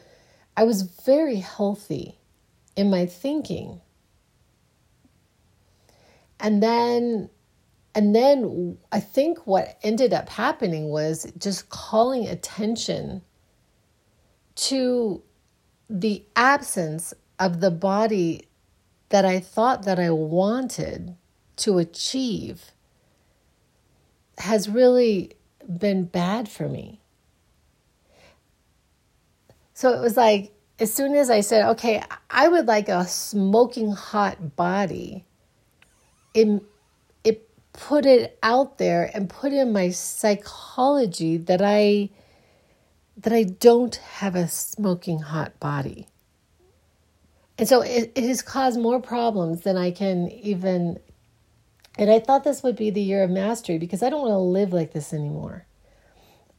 I 0.57 0.65
was 0.65 0.83
very 0.83 1.37
healthy 1.37 2.19
in 2.77 2.91
my 2.91 3.07
thinking. 3.07 3.81
And 6.41 6.63
then 6.63 7.31
and 7.95 8.15
then 8.15 8.77
I 8.91 8.99
think 8.99 9.47
what 9.47 9.79
ended 9.83 10.13
up 10.13 10.29
happening 10.29 10.89
was 10.89 11.31
just 11.39 11.69
calling 11.69 12.27
attention 12.27 13.23
to 14.57 15.23
the 15.89 16.25
absence 16.35 17.15
of 17.39 17.61
the 17.61 17.71
body 17.71 18.49
that 19.11 19.25
I 19.25 19.39
thought 19.39 19.85
that 19.85 20.01
I 20.01 20.11
wanted 20.11 21.17
to 21.57 21.79
achieve 21.79 22.73
has 24.39 24.69
really 24.69 25.33
been 25.79 26.05
bad 26.05 26.49
for 26.49 26.69
me. 26.69 27.01
So 29.73 29.91
it 29.91 30.01
was 30.01 30.17
like, 30.17 30.53
as 30.85 30.93
soon 30.93 31.15
as 31.15 31.31
I 31.31 31.41
said, 31.41 31.67
okay, 31.71 32.03
I 32.29 32.47
would 32.47 32.67
like 32.67 32.91
a 32.91 33.07
smoking 33.07 33.93
hot 33.93 34.55
body, 34.55 35.25
it, 36.35 36.63
it 37.25 37.49
put 37.73 38.05
it 38.05 38.39
out 38.43 38.77
there 38.77 39.11
and 39.15 39.31
put 39.31 39.55
in 39.55 39.73
my 39.73 39.89
psychology 39.89 41.39
that 41.39 41.63
I 41.63 42.11
that 43.17 43.33
I 43.33 43.45
don't 43.45 43.95
have 43.95 44.37
a 44.37 44.47
smoking 44.47 45.21
hot 45.21 45.59
body. 45.59 46.07
And 47.57 47.67
so 47.67 47.81
it, 47.81 48.13
it 48.15 48.25
has 48.25 48.43
caused 48.43 48.79
more 48.79 49.01
problems 49.01 49.63
than 49.63 49.79
I 49.79 49.91
can 49.91 50.29
even 50.33 50.99
and 51.97 52.11
I 52.11 52.19
thought 52.19 52.45
this 52.45 52.63
would 52.63 52.77
be 52.77 52.91
the 52.91 53.01
year 53.01 53.23
of 53.25 53.31
mastery 53.31 53.79
because 53.79 54.03
I 54.03 54.11
don't 54.11 54.21
want 54.21 54.33
to 54.33 54.39
live 54.39 54.75
like 54.75 54.93
this 54.93 55.15
anymore. 55.15 55.65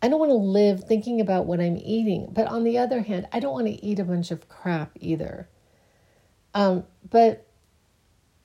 I 0.01 0.09
don't 0.09 0.19
want 0.19 0.31
to 0.31 0.35
live 0.35 0.83
thinking 0.83 1.21
about 1.21 1.45
what 1.45 1.59
I'm 1.59 1.77
eating. 1.77 2.29
But 2.31 2.47
on 2.47 2.63
the 2.63 2.77
other 2.77 3.01
hand, 3.01 3.27
I 3.31 3.39
don't 3.39 3.53
want 3.53 3.67
to 3.67 3.85
eat 3.85 3.99
a 3.99 4.03
bunch 4.03 4.31
of 4.31 4.47
crap 4.49 4.91
either. 4.99 5.49
Um, 6.53 6.83
but 7.09 7.47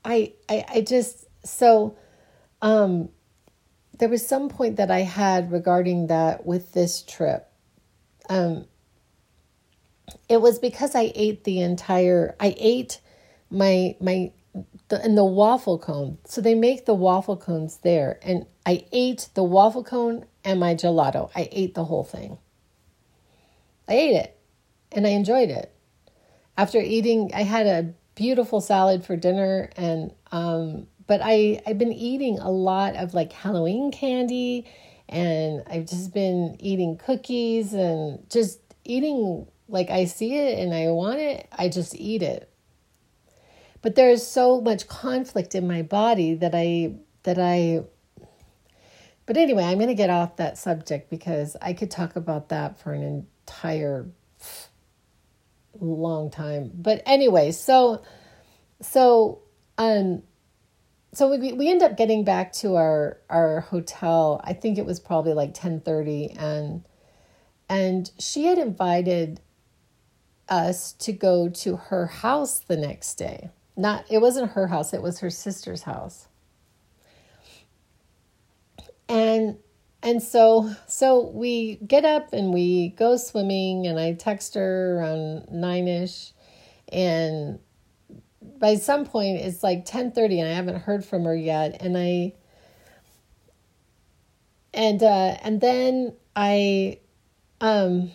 I, 0.04 0.32
I, 0.48 0.64
I 0.68 0.80
just, 0.80 1.26
so 1.44 1.96
um, 2.62 3.10
there 3.98 4.08
was 4.08 4.26
some 4.26 4.48
point 4.48 4.76
that 4.76 4.90
I 4.90 5.00
had 5.00 5.52
regarding 5.52 6.06
that 6.06 6.46
with 6.46 6.72
this 6.72 7.02
trip. 7.02 7.50
Um, 8.28 8.66
it 10.28 10.40
was 10.40 10.58
because 10.58 10.94
I 10.94 11.12
ate 11.14 11.44
the 11.44 11.60
entire, 11.60 12.34
I 12.40 12.54
ate 12.58 13.00
my, 13.50 13.96
my 14.00 14.32
the 14.88 15.02
and 15.02 15.16
the 15.16 15.24
waffle 15.24 15.78
cone. 15.78 16.18
So 16.24 16.40
they 16.40 16.54
make 16.54 16.86
the 16.86 16.94
waffle 16.94 17.36
cones 17.36 17.78
there, 17.78 18.18
and 18.22 18.46
I 18.66 18.84
ate 18.92 19.28
the 19.34 19.44
waffle 19.44 19.84
cone 19.84 20.26
and 20.44 20.60
my 20.60 20.74
gelato. 20.74 21.30
I 21.34 21.48
ate 21.52 21.74
the 21.74 21.84
whole 21.84 22.04
thing. 22.04 22.38
I 23.88 23.94
ate 23.94 24.16
it, 24.16 24.38
and 24.92 25.06
I 25.06 25.10
enjoyed 25.10 25.50
it. 25.50 25.72
After 26.56 26.78
eating, 26.78 27.30
I 27.34 27.42
had 27.42 27.66
a 27.66 27.92
beautiful 28.14 28.60
salad 28.60 29.04
for 29.04 29.16
dinner, 29.16 29.70
and 29.76 30.12
um, 30.32 30.86
but 31.06 31.20
I 31.22 31.60
I've 31.66 31.78
been 31.78 31.92
eating 31.92 32.38
a 32.38 32.50
lot 32.50 32.96
of 32.96 33.14
like 33.14 33.32
Halloween 33.32 33.90
candy, 33.90 34.66
and 35.08 35.62
I've 35.66 35.86
just 35.86 36.12
been 36.12 36.56
eating 36.58 36.96
cookies 36.96 37.72
and 37.72 38.28
just 38.30 38.60
eating 38.84 39.46
like 39.68 39.90
I 39.90 40.04
see 40.04 40.36
it 40.36 40.58
and 40.58 40.74
I 40.74 40.90
want 40.90 41.20
it. 41.20 41.48
I 41.56 41.68
just 41.68 41.94
eat 41.94 42.22
it 42.22 42.50
but 43.82 43.94
there 43.94 44.10
is 44.10 44.26
so 44.26 44.60
much 44.60 44.88
conflict 44.88 45.54
in 45.54 45.66
my 45.66 45.82
body 45.82 46.34
that 46.34 46.54
I 46.54 46.94
that 47.22 47.38
I 47.38 47.84
But 49.30 49.36
anyway, 49.36 49.62
I'm 49.62 49.78
going 49.78 49.86
to 49.86 49.94
get 49.94 50.10
off 50.10 50.34
that 50.38 50.58
subject 50.58 51.08
because 51.08 51.56
I 51.62 51.72
could 51.72 51.88
talk 51.88 52.16
about 52.16 52.48
that 52.48 52.80
for 52.80 52.92
an 52.92 53.04
entire 53.04 54.08
long 55.80 56.32
time. 56.32 56.72
But 56.74 57.00
anyway, 57.06 57.52
so 57.52 58.02
so 58.80 59.42
um 59.78 60.24
so 61.12 61.30
we 61.30 61.52
we 61.52 61.70
end 61.70 61.80
up 61.80 61.96
getting 61.96 62.24
back 62.24 62.52
to 62.54 62.74
our 62.74 63.18
our 63.30 63.60
hotel. 63.60 64.40
I 64.42 64.52
think 64.52 64.78
it 64.78 64.84
was 64.84 64.98
probably 64.98 65.32
like 65.32 65.54
10:30 65.54 66.36
and 66.36 66.84
and 67.68 68.10
she 68.18 68.46
had 68.46 68.58
invited 68.58 69.40
us 70.48 70.90
to 70.94 71.12
go 71.12 71.48
to 71.48 71.76
her 71.76 72.06
house 72.06 72.58
the 72.58 72.76
next 72.76 73.14
day. 73.14 73.50
Not 73.76 74.06
it 74.10 74.18
wasn't 74.18 74.50
her 74.50 74.66
house, 74.66 74.92
it 74.92 75.02
was 75.02 75.20
her 75.20 75.30
sister's 75.30 75.84
house. 75.84 76.26
And 79.10 79.58
and 80.04 80.22
so 80.22 80.70
so 80.86 81.26
we 81.34 81.76
get 81.84 82.04
up 82.04 82.32
and 82.32 82.54
we 82.54 82.90
go 82.90 83.16
swimming 83.16 83.88
and 83.88 83.98
I 83.98 84.12
text 84.12 84.54
her 84.54 84.98
around 84.98 85.48
9ish 85.52 86.32
and 86.92 87.58
by 88.40 88.76
some 88.76 89.04
point 89.04 89.38
it's 89.38 89.64
like 89.64 89.84
10:30 89.84 90.38
and 90.40 90.48
I 90.48 90.52
haven't 90.52 90.82
heard 90.82 91.04
from 91.04 91.24
her 91.24 91.34
yet. 91.34 91.82
And 91.82 91.98
I 91.98 92.34
and 94.72 95.02
uh 95.02 95.36
and 95.42 95.60
then 95.60 96.14
I 96.36 97.00
um 97.60 98.12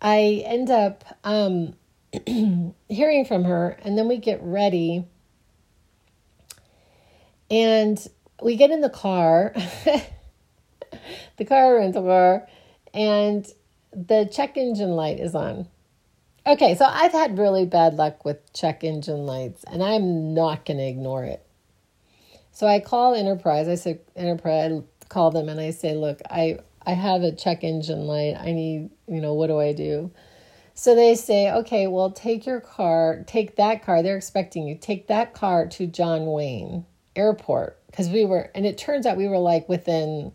I 0.00 0.42
end 0.46 0.70
up 0.70 1.04
um 1.22 1.74
hearing 2.88 3.26
from 3.26 3.44
her 3.44 3.78
and 3.82 3.98
then 3.98 4.08
we 4.08 4.16
get 4.16 4.42
ready 4.42 5.06
and 7.54 8.08
we 8.42 8.56
get 8.56 8.70
in 8.70 8.80
the 8.80 8.90
car 8.90 9.54
the 11.36 11.44
car 11.44 11.76
rental 11.76 12.02
car 12.02 12.48
and 12.92 13.46
the 13.92 14.28
check 14.30 14.56
engine 14.56 14.90
light 14.90 15.20
is 15.20 15.34
on 15.34 15.68
Okay, 16.46 16.74
so 16.74 16.84
I've 16.84 17.12
had 17.12 17.38
really 17.38 17.64
bad 17.64 17.94
luck 17.94 18.26
with 18.26 18.52
check 18.52 18.84
engine 18.84 19.24
lights, 19.24 19.64
and 19.64 19.82
I'm 19.82 20.34
not 20.34 20.66
going 20.66 20.76
to 20.76 20.86
ignore 20.86 21.24
it. 21.24 21.42
So 22.52 22.66
I 22.66 22.80
call 22.80 23.14
Enterprise. 23.14 23.66
I 23.66 23.76
said 23.76 24.00
Enterprise. 24.14 24.70
I 24.70 25.04
call 25.06 25.30
them 25.30 25.48
and 25.48 25.58
I 25.58 25.70
say, 25.70 25.94
"Look, 25.94 26.20
I 26.28 26.58
I 26.84 26.92
have 26.92 27.22
a 27.22 27.32
check 27.32 27.64
engine 27.64 28.06
light. 28.06 28.36
I 28.38 28.52
need, 28.52 28.90
you 29.08 29.22
know, 29.22 29.32
what 29.32 29.46
do 29.46 29.58
I 29.58 29.72
do?" 29.72 30.10
So 30.74 30.94
they 30.94 31.14
say, 31.14 31.50
"Okay, 31.50 31.86
well, 31.86 32.10
take 32.10 32.44
your 32.44 32.60
car. 32.60 33.24
Take 33.26 33.56
that 33.56 33.82
car. 33.82 34.02
They're 34.02 34.18
expecting 34.18 34.68
you. 34.68 34.74
Take 34.74 35.06
that 35.06 35.32
car 35.32 35.66
to 35.68 35.86
John 35.86 36.26
Wayne 36.26 36.84
Airport 37.16 37.80
because 37.86 38.08
we 38.08 38.24
were, 38.24 38.50
and 38.54 38.66
it 38.66 38.78
turns 38.78 39.06
out 39.06 39.16
we 39.16 39.28
were 39.28 39.38
like 39.38 39.68
within." 39.68 40.32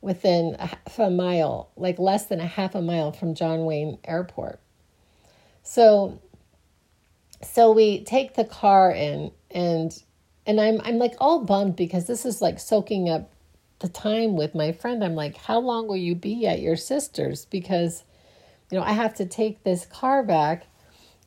Within 0.00 0.54
a 0.58 0.66
half 0.66 0.98
a 0.98 1.08
mile, 1.08 1.70
like 1.78 1.98
less 1.98 2.26
than 2.26 2.38
a 2.38 2.46
half 2.46 2.74
a 2.74 2.82
mile 2.82 3.10
from 3.10 3.34
John 3.34 3.64
Wayne 3.64 3.96
Airport. 4.04 4.60
So 5.62 6.20
so 7.42 7.72
we 7.72 8.04
take 8.04 8.34
the 8.34 8.44
car 8.44 8.90
in 8.90 9.30
and 9.50 9.96
and 10.46 10.60
I'm 10.60 10.80
I'm 10.84 10.98
like 10.98 11.14
all 11.18 11.44
bummed 11.44 11.76
because 11.76 12.06
this 12.06 12.26
is 12.26 12.42
like 12.42 12.58
soaking 12.58 13.08
up 13.08 13.30
the 13.80 13.88
time 13.88 14.36
with 14.36 14.54
my 14.54 14.72
friend. 14.72 15.04
I'm 15.04 15.14
like, 15.14 15.36
how 15.36 15.58
long 15.58 15.86
will 15.86 15.96
you 15.96 16.14
be 16.14 16.46
at 16.46 16.60
your 16.60 16.76
sister's? 16.76 17.44
Because, 17.46 18.04
you 18.70 18.78
know, 18.78 18.84
I 18.84 18.92
have 18.92 19.14
to 19.14 19.26
take 19.26 19.62
this 19.62 19.86
car 19.86 20.22
back 20.22 20.66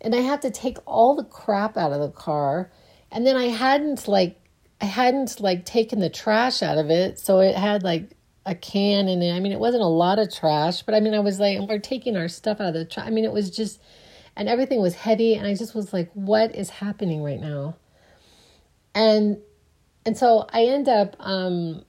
and 0.02 0.16
I 0.16 0.20
have 0.20 0.40
to 0.42 0.52
take 0.52 0.78
all 0.86 1.16
the 1.16 1.24
crap 1.24 1.78
out 1.78 1.92
of 1.92 2.00
the 2.00 2.10
car. 2.10 2.72
And 3.12 3.26
then 3.26 3.36
I 3.36 3.46
hadn't 3.46 4.08
like 4.08 4.40
I 4.80 4.86
hadn't 4.86 5.40
like 5.40 5.66
taken 5.66 6.00
the 6.00 6.10
trash 6.10 6.62
out 6.62 6.78
of 6.78 6.90
it. 6.90 7.20
So 7.20 7.40
it 7.40 7.56
had 7.56 7.84
like 7.84 8.12
a 8.46 8.56
can 8.56 9.08
in 9.08 9.22
it. 9.22 9.34
I 9.36 9.40
mean, 9.40 9.52
it 9.52 9.60
wasn't 9.60 9.84
a 9.84 9.88
lot 9.88 10.20
of 10.20 10.34
trash, 10.34 10.84
but 10.84 10.96
I 10.96 11.00
mean, 11.00 11.14
I 11.14 11.20
was 11.20 11.40
like, 11.40 11.60
we're 11.68 11.80
taking 11.80 12.16
our 12.16 12.28
stuff 12.28 12.62
out 12.62 12.68
of 12.70 12.74
the 12.76 12.86
trash. 12.86 13.08
I 13.08 13.10
mean, 13.10 13.26
it 13.26 13.34
was 13.34 13.50
just 13.50 13.80
and 14.38 14.48
everything 14.48 14.80
was 14.80 14.94
heavy 14.94 15.34
and 15.34 15.46
I 15.46 15.56
just 15.56 15.76
was 15.76 15.92
like 15.92 16.12
what 16.14 16.56
is 16.56 16.70
happening 16.70 17.24
right 17.24 17.40
now 17.40 17.76
and 18.96 19.40
and 20.06 20.16
so 20.16 20.46
I 20.54 20.66
end 20.66 20.88
up 20.88 21.16
um 21.20 21.84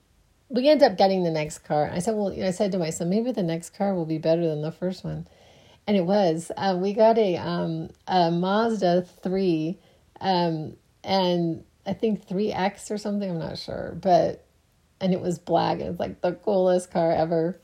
we 0.49 0.67
end 0.67 0.81
up 0.81 0.97
getting 0.97 1.23
the 1.23 1.31
next 1.31 1.59
car 1.59 1.89
I 1.93 1.99
said 1.99 2.15
well 2.15 2.33
I 2.43 2.51
said 2.51 2.71
to 2.73 2.79
myself 2.79 3.09
maybe 3.09 3.31
the 3.31 3.43
next 3.43 3.75
car 3.77 3.93
will 3.93 4.05
be 4.05 4.17
better 4.17 4.45
than 4.45 4.61
the 4.61 4.71
first 4.71 5.03
one 5.03 5.27
and 5.87 5.95
it 5.95 6.05
was 6.05 6.51
uh, 6.57 6.77
we 6.77 6.93
got 6.93 7.17
a 7.17 7.37
um 7.37 7.91
a 8.07 8.31
Mazda 8.31 9.03
3 9.03 9.77
um 10.19 10.75
and 11.03 11.63
I 11.89 11.93
think 11.93 12.27
3X 12.27 12.91
or 12.91 12.97
something 12.97 13.29
I'm 13.29 13.39
not 13.39 13.57
sure 13.57 13.97
but 14.01 14.45
and 15.01 15.13
it 15.13 15.21
was 15.21 15.39
black 15.39 15.79
and 15.79 15.89
it's 15.89 15.99
like 15.99 16.21
the 16.21 16.33
coolest 16.33 16.91
car 16.91 17.11
ever 17.11 17.59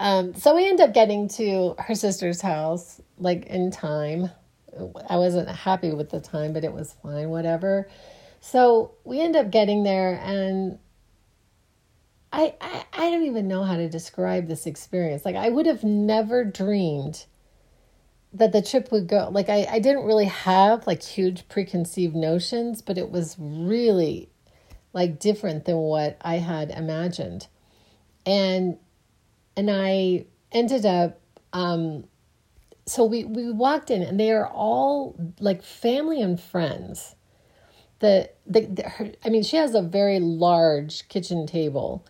um, 0.00 0.34
so 0.34 0.56
we 0.56 0.66
end 0.66 0.80
up 0.80 0.94
getting 0.94 1.28
to 1.28 1.74
her 1.78 1.94
sister's 1.94 2.40
house 2.40 3.02
like 3.18 3.44
in 3.46 3.70
time. 3.70 4.30
I 5.08 5.16
wasn't 5.16 5.48
happy 5.50 5.92
with 5.92 6.08
the 6.08 6.20
time, 6.20 6.54
but 6.54 6.64
it 6.64 6.72
was 6.72 6.96
fine, 7.02 7.28
whatever. 7.28 7.86
So 8.40 8.92
we 9.04 9.20
end 9.20 9.36
up 9.36 9.50
getting 9.50 9.82
there, 9.82 10.18
and 10.24 10.78
I, 12.32 12.54
I 12.62 12.84
I 12.94 13.10
don't 13.10 13.24
even 13.24 13.46
know 13.46 13.62
how 13.62 13.76
to 13.76 13.90
describe 13.90 14.48
this 14.48 14.64
experience. 14.66 15.26
Like 15.26 15.36
I 15.36 15.50
would 15.50 15.66
have 15.66 15.84
never 15.84 16.44
dreamed 16.44 17.26
that 18.32 18.52
the 18.52 18.62
trip 18.62 18.92
would 18.92 19.06
go. 19.08 19.28
Like 19.30 19.48
I 19.48 19.66
I 19.70 19.78
didn't 19.78 20.04
really 20.04 20.26
have 20.26 20.86
like 20.86 21.02
huge 21.02 21.48
preconceived 21.48 22.14
notions, 22.14 22.82
but 22.82 22.98
it 22.98 23.10
was 23.10 23.36
really 23.38 24.30
like 24.92 25.18
different 25.18 25.64
than 25.64 25.76
what 25.76 26.16
I 26.20 26.36
had 26.36 26.70
imagined, 26.70 27.46
and 28.26 28.78
and 29.56 29.70
I 29.70 30.26
ended 30.52 30.86
up 30.86 31.20
um, 31.52 32.04
so 32.90 33.04
we 33.04 33.24
we 33.24 33.50
walked 33.50 33.90
in 33.90 34.02
and 34.02 34.18
they 34.18 34.32
are 34.32 34.48
all 34.48 35.14
like 35.38 35.62
family 35.62 36.20
and 36.20 36.40
friends 36.40 37.14
the, 38.00 38.30
the, 38.46 38.62
the 38.62 38.82
her, 38.88 39.12
i 39.24 39.28
mean 39.28 39.42
she 39.42 39.56
has 39.56 39.74
a 39.74 39.82
very 39.82 40.18
large 40.18 41.06
kitchen 41.08 41.46
table 41.46 42.04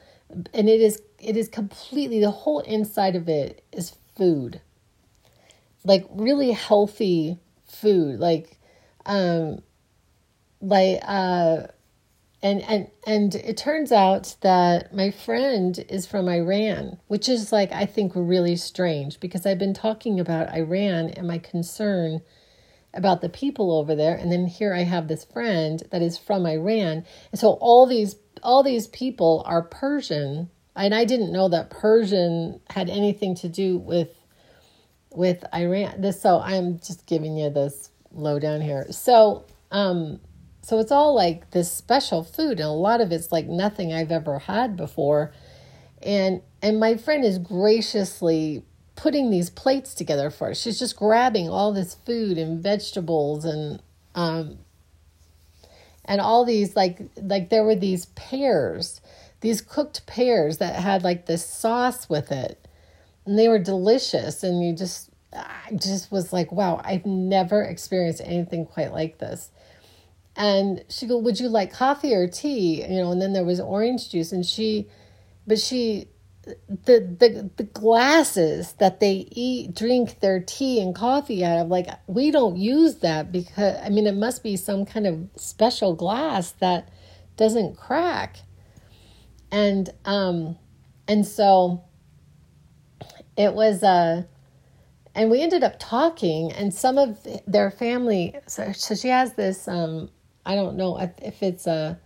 and 0.54 0.68
it 0.68 0.80
is 0.80 1.02
it 1.18 1.36
is 1.36 1.48
completely 1.48 2.20
the 2.20 2.30
whole 2.30 2.60
inside 2.60 3.14
of 3.14 3.28
it 3.28 3.62
is 3.72 3.96
food 4.16 4.60
like 5.84 6.06
really 6.10 6.52
healthy 6.52 7.38
food 7.66 8.18
like 8.20 8.58
um 9.06 9.62
like 10.60 11.00
uh 11.06 11.66
and 12.42 12.62
and 12.62 12.90
and 13.06 13.34
it 13.34 13.56
turns 13.56 13.92
out 13.92 14.36
that 14.40 14.94
my 14.94 15.10
friend 15.10 15.84
is 15.88 16.06
from 16.06 16.28
Iran, 16.28 16.98
which 17.06 17.28
is 17.28 17.52
like 17.52 17.70
I 17.72 17.84
think 17.86 18.12
really 18.14 18.56
strange 18.56 19.20
because 19.20 19.44
I've 19.44 19.58
been 19.58 19.74
talking 19.74 20.18
about 20.18 20.54
Iran 20.54 21.10
and 21.10 21.26
my 21.26 21.38
concern 21.38 22.22
about 22.94 23.20
the 23.20 23.28
people 23.28 23.72
over 23.72 23.94
there 23.94 24.16
and 24.16 24.32
then 24.32 24.46
here 24.46 24.74
I 24.74 24.82
have 24.82 25.06
this 25.06 25.24
friend 25.24 25.82
that 25.90 26.02
is 26.02 26.16
from 26.16 26.46
Iran. 26.46 27.04
And 27.30 27.38
so 27.38 27.58
all 27.60 27.86
these 27.86 28.16
all 28.42 28.62
these 28.62 28.86
people 28.88 29.42
are 29.46 29.62
Persian 29.62 30.50
and 30.74 30.94
I 30.94 31.04
didn't 31.04 31.32
know 31.32 31.48
that 31.50 31.68
Persian 31.68 32.60
had 32.70 32.88
anything 32.88 33.34
to 33.36 33.48
do 33.50 33.76
with 33.76 34.08
with 35.14 35.44
Iran. 35.54 36.00
This 36.00 36.20
so 36.20 36.40
I'm 36.40 36.78
just 36.78 37.06
giving 37.06 37.36
you 37.36 37.50
this 37.50 37.90
lowdown 38.12 38.60
here. 38.60 38.86
So 38.90 39.44
um 39.70 40.20
so 40.62 40.78
it's 40.78 40.92
all 40.92 41.14
like 41.14 41.50
this 41.50 41.72
special 41.72 42.22
food, 42.22 42.60
and 42.60 42.68
a 42.68 42.72
lot 42.72 43.00
of 43.00 43.12
it's 43.12 43.32
like 43.32 43.46
nothing 43.46 43.92
I've 43.92 44.12
ever 44.12 44.40
had 44.40 44.76
before. 44.76 45.32
And 46.02 46.42
and 46.62 46.78
my 46.78 46.96
friend 46.96 47.24
is 47.24 47.38
graciously 47.38 48.64
putting 48.96 49.30
these 49.30 49.48
plates 49.48 49.94
together 49.94 50.30
for 50.30 50.50
us. 50.50 50.60
She's 50.60 50.78
just 50.78 50.96
grabbing 50.96 51.48
all 51.48 51.72
this 51.72 51.94
food 51.94 52.36
and 52.36 52.62
vegetables 52.62 53.44
and 53.44 53.82
um 54.14 54.58
and 56.04 56.20
all 56.20 56.44
these 56.44 56.76
like 56.76 57.00
like 57.16 57.48
there 57.48 57.64
were 57.64 57.74
these 57.74 58.06
pears, 58.06 59.00
these 59.40 59.62
cooked 59.62 60.06
pears 60.06 60.58
that 60.58 60.76
had 60.76 61.02
like 61.02 61.26
this 61.26 61.44
sauce 61.44 62.08
with 62.08 62.30
it. 62.30 62.66
And 63.26 63.38
they 63.38 63.48
were 63.48 63.58
delicious 63.58 64.42
and 64.42 64.64
you 64.64 64.74
just 64.74 65.10
I 65.32 65.72
just 65.76 66.10
was 66.10 66.32
like, 66.32 66.50
wow, 66.50 66.80
I've 66.84 67.06
never 67.06 67.62
experienced 67.62 68.20
anything 68.24 68.66
quite 68.66 68.92
like 68.92 69.18
this. 69.18 69.50
And 70.36 70.84
she 70.88 71.06
go, 71.06 71.18
"Would 71.18 71.40
you 71.40 71.48
like 71.48 71.72
coffee 71.72 72.14
or 72.14 72.26
tea?" 72.26 72.82
You 72.82 73.02
know, 73.02 73.12
and 73.12 73.20
then 73.20 73.32
there 73.32 73.44
was 73.44 73.60
orange 73.60 74.10
juice, 74.10 74.32
and 74.32 74.46
she, 74.46 74.88
but 75.46 75.58
she, 75.58 76.08
the 76.44 77.00
the 77.18 77.50
the 77.56 77.64
glasses 77.64 78.72
that 78.74 79.00
they 79.00 79.28
eat 79.32 79.74
drink 79.74 80.20
their 80.20 80.40
tea 80.40 80.80
and 80.80 80.94
coffee 80.94 81.44
out 81.44 81.58
of, 81.58 81.68
like 81.68 81.88
we 82.06 82.30
don't 82.30 82.56
use 82.56 82.96
that 82.96 83.32
because 83.32 83.76
I 83.84 83.88
mean 83.90 84.06
it 84.06 84.14
must 84.14 84.42
be 84.42 84.56
some 84.56 84.86
kind 84.86 85.06
of 85.06 85.28
special 85.36 85.94
glass 85.94 86.52
that 86.52 86.88
doesn't 87.36 87.76
crack, 87.76 88.38
and 89.50 89.90
um, 90.04 90.56
and 91.08 91.26
so 91.26 91.84
it 93.36 93.54
was 93.54 93.82
uh 93.82 94.22
and 95.14 95.30
we 95.30 95.40
ended 95.40 95.64
up 95.64 95.76
talking 95.78 96.52
and 96.52 96.72
some 96.72 96.98
of 96.98 97.18
their 97.46 97.70
family 97.70 98.34
so, 98.46 98.72
so 98.72 98.94
she 98.94 99.08
has 99.08 99.34
this 99.34 99.66
um 99.68 100.10
I 100.44 100.54
don't 100.54 100.76
know 100.76 100.98
if 101.22 101.42
it's 101.42 101.66
a 101.66 101.98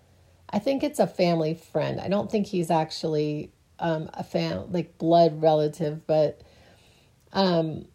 I 0.54 0.60
think 0.60 0.84
it's 0.84 1.00
a 1.00 1.06
family 1.08 1.54
friend. 1.54 2.00
I 2.00 2.08
don't 2.08 2.30
think 2.30 2.46
he's 2.46 2.70
actually 2.70 3.52
um, 3.80 4.08
a 4.14 4.22
fan, 4.22 4.70
like 4.70 4.98
blood 4.98 5.42
relative, 5.42 6.06
but 6.06 6.42
um, 7.32 7.87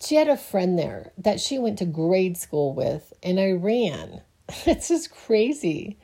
she 0.00 0.14
had 0.14 0.28
a 0.28 0.36
friend 0.36 0.78
there 0.78 1.12
that 1.18 1.40
she 1.40 1.58
went 1.58 1.78
to 1.78 1.86
grade 1.86 2.36
school 2.36 2.72
with 2.72 3.12
in 3.20 3.38
Iran. 3.38 4.20
it's 4.66 4.88
just 4.88 5.10
crazy. 5.10 5.98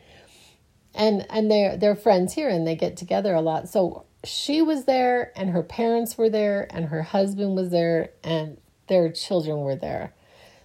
And 0.94 1.26
and 1.30 1.50
they're 1.50 1.76
they're 1.76 1.94
friends 1.94 2.34
here 2.34 2.48
and 2.48 2.66
they 2.66 2.74
get 2.74 2.96
together 2.96 3.34
a 3.34 3.40
lot. 3.40 3.68
So 3.68 4.04
she 4.24 4.62
was 4.62 4.84
there 4.84 5.32
and 5.36 5.50
her 5.50 5.62
parents 5.62 6.16
were 6.16 6.30
there 6.30 6.66
and 6.70 6.86
her 6.86 7.02
husband 7.02 7.56
was 7.56 7.70
there 7.70 8.10
and 8.22 8.58
their 8.88 9.10
children 9.10 9.60
were 9.60 9.76
there. 9.76 10.12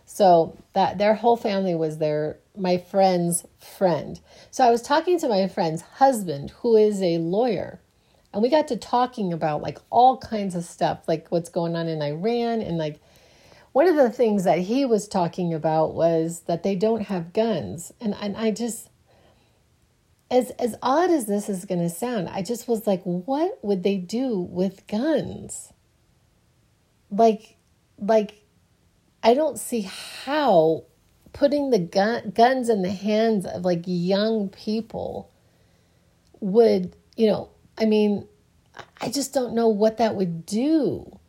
So 0.06 0.58
that 0.74 0.98
their 0.98 1.16
whole 1.16 1.38
family 1.38 1.76
was 1.76 1.98
there, 1.98 2.38
my 2.56 2.78
friend's 2.78 3.46
friend. 3.60 4.20
So 4.52 4.66
I 4.66 4.72
was 4.72 4.82
talking 4.82 5.20
to 5.20 5.28
my 5.28 5.48
friend's 5.48 5.82
husband, 5.82 6.52
who 6.62 6.78
is 6.78 7.02
a 7.02 7.18
lawyer, 7.18 7.82
and 8.34 8.42
we 8.42 8.50
got 8.50 8.68
to 8.70 8.78
talking 8.78 9.34
about 9.34 9.62
like 9.62 9.80
all 9.90 10.18
kinds 10.18 10.56
of 10.56 10.64
stuff, 10.64 11.08
like 11.08 11.28
what's 11.30 11.50
going 11.50 11.76
on 11.76 11.88
in 11.88 12.02
Iran 12.02 12.62
and 12.62 12.78
like 12.78 13.00
one 13.72 13.88
of 13.88 13.96
the 13.96 14.10
things 14.10 14.44
that 14.44 14.60
he 14.60 14.86
was 14.86 15.08
talking 15.08 15.54
about 15.54 15.94
was 15.94 16.42
that 16.42 16.64
they 16.64 16.76
don't 16.76 17.04
have 17.04 17.34
guns. 17.34 17.94
And 18.02 18.16
and 18.20 18.36
I 18.36 18.52
just 18.52 18.90
as 20.30 20.52
as 20.52 20.76
odd 20.82 21.10
as 21.10 21.26
this 21.26 21.50
is 21.50 21.66
going 21.66 21.82
to 21.82 21.90
sound, 21.90 22.30
I 22.30 22.42
just 22.42 22.68
was 22.68 22.86
like 22.86 23.04
what 23.04 23.60
would 23.64 23.84
they 23.84 23.98
do 23.98 24.40
with 24.40 24.88
guns? 24.88 25.72
Like 27.10 27.58
like 27.98 28.44
I 29.24 29.34
don't 29.34 29.60
see 29.60 29.82
how 29.82 30.84
putting 31.34 31.70
the 31.70 31.80
gun, 31.80 32.32
guns 32.32 32.70
in 32.70 32.82
the 32.82 32.92
hands 32.92 33.46
of 33.46 33.64
like 33.64 33.84
young 33.86 34.50
people 34.50 35.32
would, 36.40 36.96
you 37.16 37.28
know, 37.28 37.50
I 37.78 37.86
mean, 37.86 38.28
I 39.02 39.10
just 39.10 39.34
don't 39.34 39.54
know 39.54 39.68
what 39.68 39.98
that 39.98 40.16
would 40.16 40.46
do. 40.46 41.20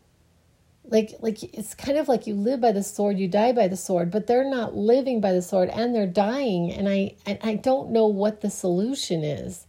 Like 0.91 1.15
like 1.21 1.43
it's 1.43 1.75
kind 1.75 1.99
of 1.99 2.09
like 2.09 2.27
you 2.27 2.35
live 2.35 2.61
by 2.61 2.73
the 2.73 2.83
sword, 2.83 3.19
you 3.19 3.29
die 3.29 3.53
by 3.53 3.69
the 3.69 3.77
sword, 3.77 4.11
but 4.11 4.27
they're 4.27 4.49
not 4.49 4.75
living 4.75 5.21
by 5.21 5.33
the 5.33 5.43
sword 5.43 5.69
and 5.69 5.95
they're 5.95 6.07
dying 6.07 6.73
and 6.73 6.89
I 6.89 7.17
and 7.27 7.39
I 7.43 7.55
don't 7.55 7.91
know 7.91 8.07
what 8.07 8.41
the 8.41 8.51
solution 8.51 9.23
is. 9.23 9.67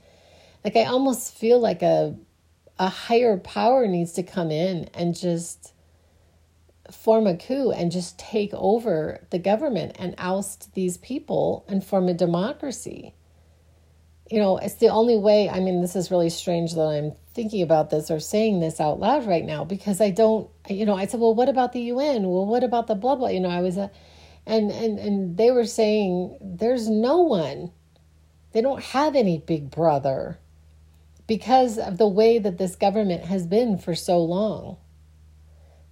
Like 0.64 0.76
I 0.76 0.86
almost 0.86 1.36
feel 1.36 1.60
like 1.60 1.82
a 1.82 2.16
a 2.78 2.88
higher 2.88 3.38
power 3.38 3.88
needs 3.88 4.14
to 4.14 4.24
come 4.24 4.52
in 4.52 4.90
and 4.94 5.14
just 5.14 5.74
form 6.90 7.28
a 7.28 7.36
coup 7.38 7.72
and 7.72 7.92
just 7.92 8.18
take 8.18 8.54
over 8.54 9.26
the 9.30 9.40
government 9.40 9.96
and 10.00 10.16
oust 10.18 10.74
these 10.74 10.98
people 10.98 11.66
and 11.68 11.84
form 11.84 12.08
a 12.08 12.14
democracy. 12.14 13.14
You 14.30 14.40
know, 14.40 14.58
it's 14.58 14.76
the 14.76 14.90
only 14.90 15.18
way. 15.18 15.50
I 15.50 15.60
mean, 15.60 15.82
this 15.82 15.96
is 15.96 16.12
really 16.12 16.30
strange 16.30 16.74
that 16.76 16.82
I'm 16.82 17.14
thinking 17.34 17.62
about 17.62 17.90
this 17.90 18.12
or 18.12 18.20
saying 18.20 18.60
this 18.60 18.80
out 18.80 19.00
loud 19.00 19.26
right 19.26 19.44
now 19.44 19.64
because 19.64 20.02
I 20.02 20.12
don't, 20.12 20.50
you 20.70 20.86
know, 20.86 20.96
I 20.96 21.08
said, 21.08 21.20
well, 21.20 21.34
what 21.34 21.50
about 21.50 21.74
the 21.74 21.82
UN? 21.82 22.24
Well, 22.24 22.46
what 22.46 22.64
about 22.64 22.88
the 22.88 22.96
blah, 22.96 23.16
blah? 23.16 23.30
You 23.30 23.40
know, 23.40 23.50
I 23.50 23.62
was, 23.62 23.78
a, 23.78 23.90
and, 24.46 24.72
and, 24.72 25.00
and 25.00 25.38
they 25.38 25.52
were 25.52 25.66
saying 25.66 26.38
there's 26.42 26.90
no 26.90 27.18
one, 27.22 27.72
they 28.52 28.62
don't 28.62 28.84
have 28.84 29.16
any 29.16 29.40
big 29.40 29.72
brother 29.72 30.38
because 31.28 31.78
of 31.78 31.98
the 31.98 32.08
way 32.08 32.40
that 32.40 32.58
this 32.58 32.76
government 32.76 33.26
has 33.26 33.48
been 33.48 33.78
for 33.78 33.96
so 33.96 34.20
long 34.20 34.78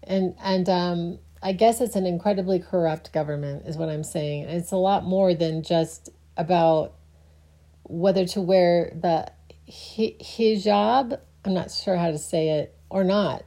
and 0.07 0.35
and 0.41 0.69
um, 0.69 1.19
I 1.43 1.51
guess 1.51 1.81
it's 1.81 1.95
an 1.95 2.05
incredibly 2.05 2.59
corrupt 2.59 3.13
government, 3.13 3.67
is 3.67 3.77
what 3.77 3.89
I'm 3.89 4.03
saying. 4.03 4.45
It's 4.45 4.71
a 4.71 4.77
lot 4.77 5.03
more 5.03 5.33
than 5.33 5.61
just 5.61 6.09
about 6.35 6.93
whether 7.87 8.25
to 8.25 8.41
wear 8.41 8.91
the 8.93 9.31
hijab. 9.69 11.19
I'm 11.45 11.53
not 11.53 11.71
sure 11.71 11.95
how 11.95 12.11
to 12.11 12.17
say 12.17 12.49
it 12.59 12.75
or 12.89 13.03
not. 13.03 13.43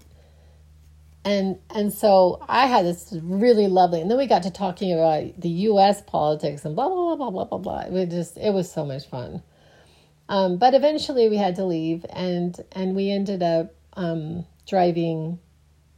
And 1.25 1.59
and 1.75 1.93
so 1.93 2.43
I 2.49 2.67
had 2.67 2.87
this 2.87 3.15
really 3.23 3.69
lovely, 3.69 4.01
and 4.01 4.11
then 4.11 4.17
we 4.17 4.27
got 4.27 4.45
to 4.45 4.51
talking 4.51 4.93
about 4.93 5.39
the 5.39 5.51
U.S. 5.51 6.01
politics 6.01 6.65
and 6.65 6.75
blah 6.75 6.89
blah 6.89 7.15
blah 7.15 7.31
blah 7.31 7.45
blah 7.45 7.59
blah 7.59 7.87
blah. 7.89 8.01
It 8.01 8.11
just 8.11 8.39
it 8.39 8.55
was 8.55 8.73
so 8.73 8.87
much 8.87 9.07
fun. 9.07 9.43
Um, 10.31 10.57
but 10.57 10.75
eventually 10.75 11.29
we 11.29 11.37
had 11.37 11.57
to 11.57 11.65
leave, 11.65 12.07
and 12.09 12.59
and 12.73 12.97
we 12.97 13.11
ended 13.11 13.43
up 13.43 13.75
um, 13.95 14.47
driving 14.67 15.39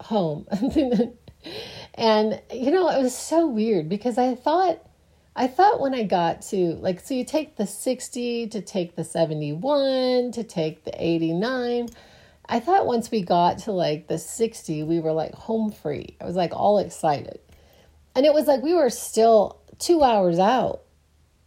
home. 0.00 0.46
and 1.94 2.42
you 2.52 2.70
know, 2.72 2.88
it 2.88 3.00
was 3.02 3.16
so 3.16 3.46
weird 3.46 3.88
because 3.88 4.18
I 4.18 4.34
thought 4.34 4.84
I 5.34 5.46
thought 5.46 5.80
when 5.80 5.94
I 5.94 6.02
got 6.02 6.42
to 6.50 6.74
like 6.74 7.00
so 7.00 7.14
you 7.14 7.24
take 7.24 7.56
the 7.56 7.66
60 7.66 8.48
to 8.48 8.60
take 8.60 8.96
the 8.96 9.04
71 9.04 10.32
to 10.32 10.44
take 10.44 10.84
the 10.84 10.92
89. 10.96 11.88
I 12.48 12.60
thought 12.60 12.86
once 12.86 13.10
we 13.10 13.22
got 13.22 13.58
to 13.58 13.72
like 13.72 14.08
the 14.08 14.18
60, 14.18 14.82
we 14.82 15.00
were 15.00 15.12
like 15.12 15.32
home 15.32 15.72
free. 15.72 16.16
I 16.20 16.24
was 16.24 16.36
like 16.36 16.52
all 16.54 16.78
excited. 16.78 17.40
And 18.14 18.26
it 18.26 18.34
was 18.34 18.46
like 18.46 18.62
we 18.62 18.74
were 18.74 18.90
still 18.90 19.60
2 19.78 20.02
hours 20.02 20.38
out. 20.38 20.82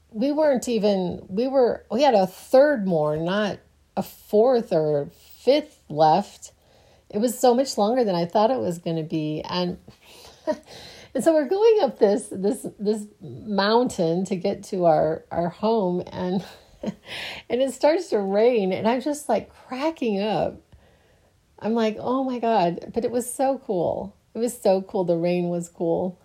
We 0.10 0.32
weren't 0.32 0.68
even 0.68 1.26
we 1.30 1.48
were 1.48 1.86
we 1.92 2.02
had 2.02 2.16
a 2.16 2.26
third 2.26 2.88
more, 2.88 3.18
not 3.18 3.60
a 3.96 4.04
fourth 4.04 4.74
or 4.74 5.10
fifth 5.44 5.80
left 5.90 6.52
it 7.10 7.20
was 7.20 7.40
so 7.40 7.54
much 7.54 7.78
longer 7.78 8.04
than 8.04 8.16
I 8.16 8.26
thought 8.26 8.52
it 8.52 8.60
was 8.60 8.78
going 8.78 8.98
to 8.98 9.04
be. 9.04 9.42
And 9.42 9.78
and 11.16 11.24
so 11.24 11.34
we're 11.34 11.48
going 11.48 11.80
up 11.82 11.98
this 11.98 12.28
this 12.30 12.68
this 12.78 13.08
mountain 13.22 14.26
to 14.26 14.36
get 14.36 14.64
to 14.64 14.86
our 14.86 15.24
our 15.32 15.48
home 15.48 16.04
and 16.08 16.46
and 16.84 17.62
it 17.62 17.74
starts 17.74 18.10
to 18.10 18.20
rain 18.20 18.74
and 18.74 18.86
I'm 18.88 19.02
just 19.02 19.30
like 19.30 19.50
cracking 19.50 20.22
up. 20.22 20.62
I'm 21.58 21.74
like, 21.74 21.96
"Oh 22.00 22.26
my 22.26 22.40
god, 22.40 22.92
but 22.94 23.06
it 23.06 23.12
was 23.12 23.34
so 23.34 23.60
cool. 23.66 24.14
It 24.34 24.40
was 24.40 24.60
so 24.60 24.82
cool. 24.82 25.06
The 25.06 25.16
rain 25.16 25.48
was 25.48 25.70
cool." 25.70 26.20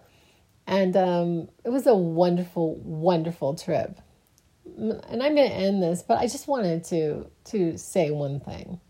And 0.67 0.97
um, 0.97 1.49
it 1.65 1.71
was 1.71 1.87
a 1.87 1.95
wonderful, 1.95 2.75
wonderful 2.77 3.55
trip. 3.55 4.01
And 4.77 5.23
I'm 5.23 5.35
going 5.35 5.49
to 5.49 5.55
end 5.55 5.83
this, 5.83 6.03
but 6.03 6.19
I 6.19 6.27
just 6.27 6.49
wanted 6.49 6.85
to 6.87 7.31
to 7.47 7.79
say 7.79 8.11
one 8.11 8.41
thing. 8.41 8.81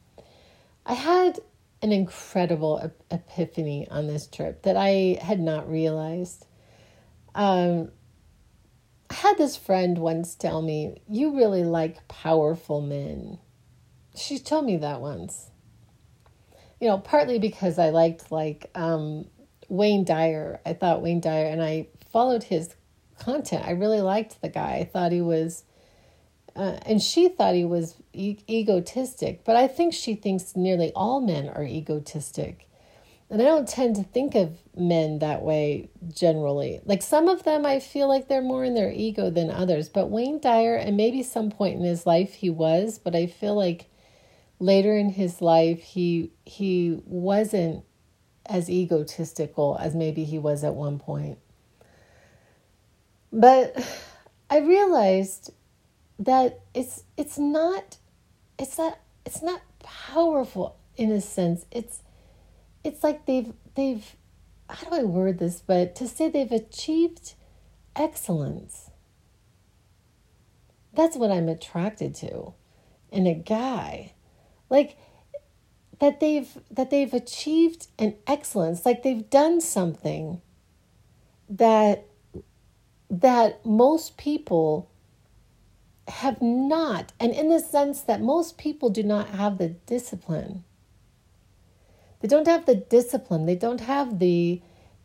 I 0.87 0.95
had 0.95 1.41
an 1.83 1.93
incredible 1.93 2.93
epiphany 3.11 3.88
on 3.90 4.07
this 4.07 4.27
trip 4.27 4.62
that 4.62 4.77
I 4.77 5.19
had 5.23 5.40
not 5.40 5.71
realized. 5.71 6.47
Um, 7.35 7.90
I 9.09 9.14
had 9.14 9.38
this 9.38 9.57
friend 9.57 9.99
once 9.99 10.35
tell 10.35 10.62
me, 10.62 11.01
You 11.09 11.37
really 11.37 11.64
like 11.64 12.07
powerful 12.09 12.81
men. 12.81 13.38
She 14.14 14.38
told 14.38 14.66
me 14.66 14.77
that 14.79 15.01
once. 15.01 15.51
You 16.81 16.88
know, 16.88 16.99
partly 16.99 17.38
because 17.38 17.79
I 17.79 17.90
liked 17.90 18.31
like 18.31 18.71
um, 18.75 19.27
Wayne 19.69 20.05
Dyer. 20.05 20.61
I 20.66 20.75
thought 20.75 21.03
Wayne 21.03 21.21
Dyer, 21.21 21.47
and 21.47 21.62
I 21.62 21.88
followed 22.12 22.45
his 22.45 22.75
content. 23.19 23.64
I 23.64 23.73
really 23.73 24.01
liked 24.01 24.40
the 24.43 24.49
guy. 24.49 24.75
I 24.77 24.85
thought 24.85 25.12
he 25.12 25.21
was 25.21 25.64
uh, 26.57 26.79
and 26.87 27.03
she 27.03 27.29
thought 27.29 27.55
he 27.55 27.65
was 27.65 27.97
e- 28.13 28.39
egotistic, 28.49 29.45
but 29.45 29.57
I 29.57 29.67
think 29.69 29.95
she 29.95 30.15
thinks 30.15 30.57
nearly 30.57 30.93
all 30.95 31.21
men 31.21 31.49
are 31.49 31.65
egotistic. 31.65 32.67
And 33.31 33.41
I 33.41 33.45
don't 33.45 33.69
tend 33.69 33.95
to 33.97 34.03
think 34.03 34.35
of 34.35 34.59
men 34.77 35.21
that 35.21 35.43
way 35.43 35.89
generally. 36.13 36.81
Like 36.85 37.01
some 37.01 37.29
of 37.29 37.45
them, 37.45 37.65
I 37.65 37.79
feel 37.79 38.09
like 38.09 38.27
they're 38.27 38.43
more 38.43 38.65
in 38.65 38.75
their 38.75 38.91
ego 38.91 39.31
than 39.31 39.51
others. 39.51 39.89
But 39.89 40.11
Wayne 40.11 40.41
Dyer, 40.41 40.75
and 40.75 40.97
maybe 40.97 41.23
some 41.23 41.51
point 41.51 41.77
in 41.77 41.85
his 41.85 42.07
life 42.07 42.35
he 42.35 42.51
was, 42.51 42.99
but 42.99 43.15
I 43.15 43.27
feel 43.27 43.55
like 43.55 43.87
later 44.59 44.97
in 44.97 45.11
his 45.11 45.41
life 45.41 45.81
he 45.81 46.33
he 46.45 47.01
wasn't 47.05 47.85
as 48.47 48.69
egotistical 48.69 49.79
as 49.81 49.95
maybe 49.95 50.25
he 50.25 50.39
was 50.39 50.65
at 50.65 50.75
one 50.75 50.99
point. 50.99 51.39
But 53.33 53.77
I 54.51 54.59
realized 54.59 55.53
that 56.21 56.61
it's 56.75 57.05
it's 57.17 57.39
not 57.39 57.97
it's 58.59 58.79
not 58.79 58.99
it's 59.25 59.43
not 59.43 59.63
powerful 59.83 60.77
in 60.97 61.11
a 61.11 61.21
sense. 61.21 61.67
It's 61.73 62.03
it's 62.85 63.03
like 63.03 63.27
they've 63.27 63.53
they've 63.75 64.17
how 64.69 64.91
do 64.91 64.97
I 64.97 65.03
word 65.03 65.39
this? 65.39 65.61
But 65.61 65.97
to 65.97 66.07
say 66.07 66.29
they've 66.29 66.53
achieved 66.53 67.35
excellence. 67.97 68.91
That's 70.93 71.17
what 71.17 71.31
I'm 71.31 71.49
attracted 71.49 72.15
to 72.17 72.53
in 73.11 73.27
a 73.27 73.35
guy. 73.35 74.13
Like 74.69 74.99
that 76.01 76.21
they've 76.21 76.59
that 76.71 76.91
they've 76.91 77.15
achieved 77.15 77.87
an 77.99 78.17
excellence, 78.27 78.85
like 78.85 79.03
they've 79.03 79.29
done 79.31 79.63
something 79.63 80.43
that 81.49 82.05
that 83.09 83.65
most 83.65 84.19
people 84.19 84.89
have 86.11 86.42
not, 86.42 87.12
and 87.18 87.33
in 87.33 87.49
the 87.49 87.61
sense 87.61 88.03
that 88.03 88.20
most 88.20 88.59
people 88.59 88.90
do 88.90 89.03
not 89.03 89.31
have 89.31 89.59
the 89.59 89.68
discipline. 89.68 90.64
They 92.20 92.29
don't 92.29 92.46
have 92.46 92.66
the 92.66 92.75
discipline. 92.75 93.46
They 93.46 93.57
don't 93.57 93.81
have 93.81 94.18
the 94.18 94.61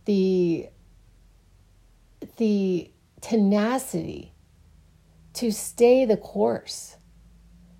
the 0.05 0.67
the 2.37 2.91
tenacity 3.21 4.33
to 5.33 5.51
stay 5.51 6.05
the 6.05 6.17
course, 6.17 6.97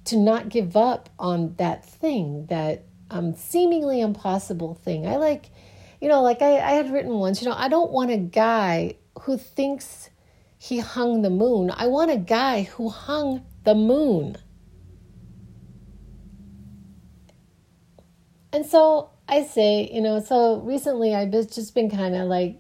to 0.06 0.18
not 0.18 0.50
give 0.50 0.76
up 0.76 1.10
on 1.18 1.56
that 1.56 1.86
thing, 1.86 2.48
that 2.48 2.84
um, 3.10 3.36
seemingly 3.36 4.02
impossible 4.02 4.76
thing. 4.76 5.08
I 5.08 5.16
like, 5.18 5.50
you 6.02 6.10
know, 6.10 6.22
like 6.22 6.42
I, 6.42 6.60
I 6.60 6.72
had 6.72 6.92
written 6.92 7.14
once, 7.14 7.42
you 7.42 7.48
know, 7.48 7.56
I 7.56 7.70
don't 7.70 7.92
want 7.92 8.12
a 8.12 8.18
guy 8.18 8.96
who 9.22 9.38
thinks 9.38 10.10
he 10.66 10.80
hung 10.80 11.22
the 11.22 11.30
moon. 11.30 11.72
I 11.76 11.86
want 11.86 12.10
a 12.10 12.18
guy 12.18 12.64
who 12.64 12.90
hung 12.90 13.46
the 13.66 13.76
moon. 13.76 14.36
And 18.52 18.66
so 18.66 19.12
I 19.30 19.44
say, 19.44 19.88
you 19.94 20.02
know, 20.02 20.20
so 20.20 20.62
recently 20.62 21.14
I've 21.14 21.30
just 21.30 21.76
been 21.76 21.92
kind 21.92 22.16
of 22.16 22.28
like 22.28 22.60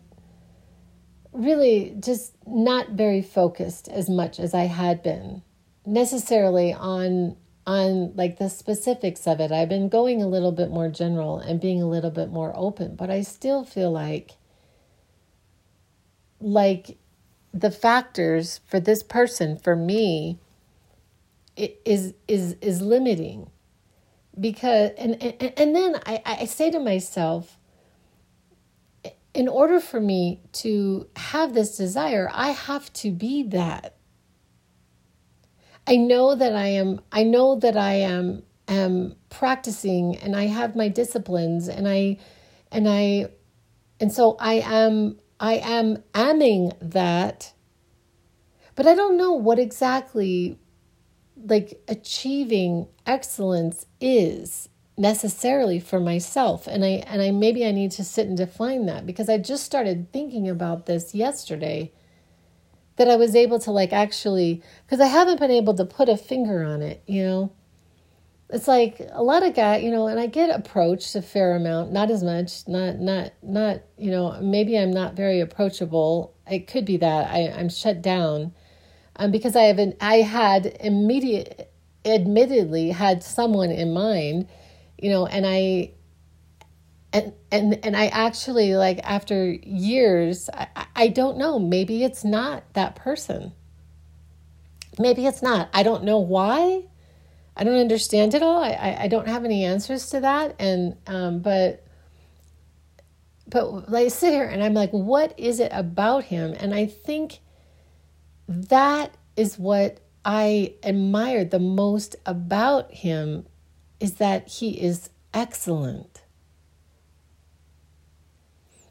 really 1.33 1.95
just 1.99 2.35
not 2.45 2.91
very 2.91 3.23
focused 3.23 3.87
as 3.87 4.07
much 4.07 4.39
as 4.39 4.53
I 4.53 4.65
had 4.65 5.01
been 5.01 5.41
necessarily 5.83 6.73
on 6.73 7.35
on 7.65 8.15
like 8.15 8.37
the 8.37 8.49
specifics 8.49 9.25
of 9.25 9.39
it. 9.39 9.51
I've 9.51 9.69
been 9.69 9.89
going 9.89 10.21
a 10.21 10.27
little 10.27 10.51
bit 10.51 10.69
more 10.69 10.89
general 10.89 11.39
and 11.39 11.59
being 11.59 11.81
a 11.81 11.89
little 11.89 12.11
bit 12.11 12.29
more 12.29 12.53
open, 12.55 12.95
but 12.95 13.09
I 13.09 13.23
still 13.23 13.63
feel 13.63 13.91
like 13.91 14.33
like 16.39 16.99
the 17.55 17.71
factors 17.71 18.59
for 18.67 18.81
this 18.81 19.01
person 19.01 19.57
for 19.57 19.75
me 19.77 20.39
is 21.55 22.13
is 22.27 22.57
is 22.61 22.81
limiting. 22.81 23.49
Because 24.37 24.91
and 24.97 25.21
and, 25.23 25.53
and 25.57 25.75
then 25.75 25.95
I, 26.05 26.21
I 26.25 26.45
say 26.45 26.69
to 26.69 26.79
myself 26.79 27.57
in 29.33 29.47
order 29.47 29.79
for 29.79 30.01
me 30.01 30.41
to 30.51 31.07
have 31.15 31.53
this 31.53 31.77
desire 31.77 32.29
i 32.33 32.51
have 32.51 32.91
to 32.93 33.11
be 33.11 33.43
that. 33.43 33.95
I 35.87 35.97
know 35.97 36.35
that 36.35 36.55
i 36.55 36.67
am 36.67 37.01
i 37.11 37.23
know 37.23 37.55
that 37.59 37.77
i 37.77 37.93
am 37.93 38.43
am 38.67 39.15
practicing 39.29 40.17
and 40.17 40.35
i 40.35 40.47
have 40.47 40.75
my 40.75 40.89
disciplines 40.89 41.69
and 41.69 41.87
i 41.87 42.17
and 42.71 42.89
i 42.89 43.27
and 43.99 44.11
so 44.11 44.35
i 44.39 44.55
am 44.55 45.19
i 45.39 45.55
am 45.55 45.97
amming 46.13 46.73
that 46.79 47.53
but 48.75 48.87
i 48.87 48.93
don't 48.93 49.17
know 49.17 49.31
what 49.31 49.59
exactly 49.59 50.57
like 51.37 51.81
achieving 51.87 52.87
excellence 53.05 53.85
is 53.99 54.69
necessarily 54.97 55.79
for 55.79 55.99
myself. 55.99 56.67
And 56.67 56.83
i 56.85 57.03
and 57.07 57.21
i 57.21 57.31
maybe 57.31 57.65
i 57.65 57.71
need 57.71 57.91
to 57.91 58.03
sit 58.03 58.27
and 58.27 58.37
define 58.37 58.85
that 58.85 59.05
because 59.05 59.29
i 59.29 59.37
just 59.37 59.65
started 59.65 60.11
thinking 60.11 60.47
about 60.47 60.85
this 60.85 61.13
yesterday 61.13 61.91
that 62.95 63.09
i 63.09 63.15
was 63.15 63.35
able 63.35 63.59
to 63.59 63.71
like 63.71 63.91
actually 63.91 64.63
because 64.85 65.01
i 65.01 65.07
haven't 65.07 65.39
been 65.39 65.51
able 65.51 65.73
to 65.73 65.85
put 65.85 66.07
a 66.07 66.15
finger 66.15 66.63
on 66.63 66.81
it 66.81 67.03
you 67.07 67.23
know 67.23 67.51
it's 68.49 68.67
like 68.67 69.01
a 69.11 69.23
lot 69.23 69.43
of 69.43 69.55
guys 69.55 69.83
you 69.83 69.91
know 69.91 70.07
and 70.07 70.19
i 70.19 70.27
get 70.27 70.49
approached 70.49 71.15
a 71.15 71.21
fair 71.21 71.55
amount 71.55 71.91
not 71.91 72.11
as 72.11 72.23
much 72.23 72.67
not 72.67 72.99
not 72.99 73.31
not 73.41 73.81
you 73.97 74.11
know 74.11 74.39
maybe 74.41 74.77
i'm 74.77 74.91
not 74.91 75.15
very 75.15 75.39
approachable 75.39 76.35
it 76.49 76.67
could 76.67 76.85
be 76.85 76.97
that 76.97 77.29
I, 77.29 77.51
i'm 77.57 77.69
shut 77.69 78.01
down 78.01 78.53
um, 79.17 79.31
because 79.31 79.55
I 79.55 79.63
have 79.63 79.79
an, 79.79 79.93
I 80.01 80.17
had 80.17 80.77
immediate, 80.79 81.71
admittedly 82.03 82.91
had 82.91 83.23
someone 83.23 83.71
in 83.71 83.93
mind, 83.93 84.47
you 84.97 85.09
know, 85.09 85.25
and 85.25 85.45
I, 85.45 85.91
and 87.13 87.31
and 87.49 87.79
and 87.85 87.95
I 87.95 88.07
actually 88.07 88.75
like 88.75 88.99
after 89.03 89.51
years, 89.51 90.49
I, 90.53 90.67
I 90.95 91.07
don't 91.07 91.37
know. 91.37 91.59
Maybe 91.59 92.03
it's 92.03 92.25
not 92.25 92.63
that 92.73 92.95
person. 92.95 93.53
Maybe 94.99 95.25
it's 95.25 95.41
not. 95.41 95.69
I 95.73 95.83
don't 95.83 96.03
know 96.03 96.19
why. 96.19 96.83
I 97.55 97.63
don't 97.63 97.79
understand 97.79 98.33
it 98.33 98.43
all. 98.43 98.61
I, 98.61 98.71
I, 98.71 99.03
I 99.03 99.07
don't 99.07 99.27
have 99.27 99.45
any 99.45 99.63
answers 99.63 100.09
to 100.09 100.19
that. 100.21 100.55
And 100.59 100.97
um, 101.07 101.39
but 101.39 101.85
but 103.47 103.93
I 103.93 104.07
sit 104.07 104.33
here 104.33 104.45
and 104.45 104.63
I'm 104.63 104.73
like, 104.73 104.91
what 104.91 105.37
is 105.39 105.59
it 105.59 105.71
about 105.73 106.25
him? 106.25 106.55
And 106.59 106.73
I 106.73 106.87
think 106.87 107.39
that 108.47 109.15
is 109.35 109.57
what 109.57 109.99
I 110.23 110.73
admired 110.83 111.51
the 111.51 111.59
most 111.59 112.15
about 112.25 112.91
him 112.91 113.45
is 113.99 114.15
that 114.15 114.47
he 114.47 114.81
is 114.81 115.09
excellent. 115.33 116.23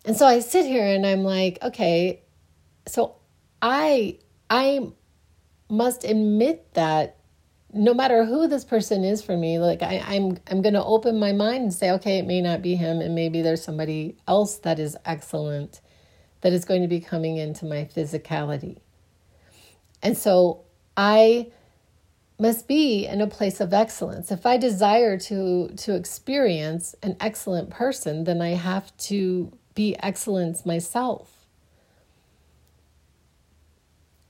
And 0.04 0.16
so 0.16 0.26
I 0.26 0.38
sit 0.40 0.66
here 0.66 0.86
and 0.86 1.06
I'm 1.06 1.24
like, 1.24 1.58
okay, 1.62 2.22
so 2.86 3.16
I 3.60 4.18
I 4.50 4.92
must 5.68 6.04
admit 6.04 6.74
that 6.74 7.16
no 7.74 7.92
matter 7.92 8.24
who 8.24 8.46
this 8.46 8.64
person 8.64 9.04
is 9.04 9.22
for 9.22 9.36
me, 9.36 9.58
like 9.58 9.82
I, 9.82 10.02
I'm 10.06 10.38
I'm 10.50 10.62
gonna 10.62 10.84
open 10.84 11.18
my 11.18 11.32
mind 11.32 11.64
and 11.64 11.74
say, 11.74 11.90
okay, 11.92 12.18
it 12.18 12.26
may 12.26 12.40
not 12.40 12.62
be 12.62 12.76
him, 12.76 13.00
and 13.00 13.14
maybe 13.14 13.42
there's 13.42 13.62
somebody 13.62 14.16
else 14.26 14.58
that 14.58 14.78
is 14.78 14.96
excellent 15.04 15.80
that 16.44 16.52
is 16.52 16.64
going 16.66 16.82
to 16.82 16.88
be 16.88 17.00
coming 17.00 17.38
into 17.38 17.64
my 17.64 17.88
physicality. 17.96 18.76
And 20.02 20.16
so 20.16 20.60
I 20.94 21.50
must 22.38 22.68
be 22.68 23.06
in 23.06 23.22
a 23.22 23.26
place 23.26 23.60
of 23.60 23.72
excellence. 23.72 24.30
If 24.30 24.44
I 24.44 24.58
desire 24.58 25.18
to 25.20 25.68
to 25.68 25.94
experience 25.94 26.94
an 27.02 27.16
excellent 27.18 27.70
person, 27.70 28.24
then 28.24 28.42
I 28.42 28.50
have 28.50 28.94
to 29.08 29.56
be 29.74 29.96
excellence 30.00 30.66
myself. 30.66 31.30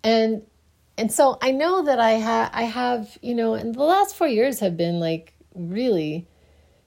And 0.04 0.42
and 0.96 1.11
so 1.11 1.38
I 1.42 1.50
know 1.50 1.83
that 1.85 1.98
I 1.98 2.12
have 2.12 2.50
I 2.52 2.62
have, 2.64 3.18
you 3.22 3.35
know, 3.35 3.54
and 3.54 3.74
the 3.74 3.83
last 3.83 4.16
4 4.16 4.28
years 4.28 4.61
have 4.61 4.76
been 4.76 5.00
like 5.00 5.35
really 5.54 6.28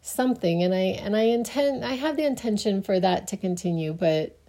something 0.02 0.63
and 0.63 0.74
I 0.74 0.98
and 1.04 1.15
I 1.15 1.24
intend 1.24 1.84
I 1.84 1.96
have 1.96 2.15
the 2.15 2.26
intention 2.26 2.82
for 2.82 3.00
that 3.00 3.28
to 3.28 3.38
continue, 3.38 3.93
but 3.93 4.39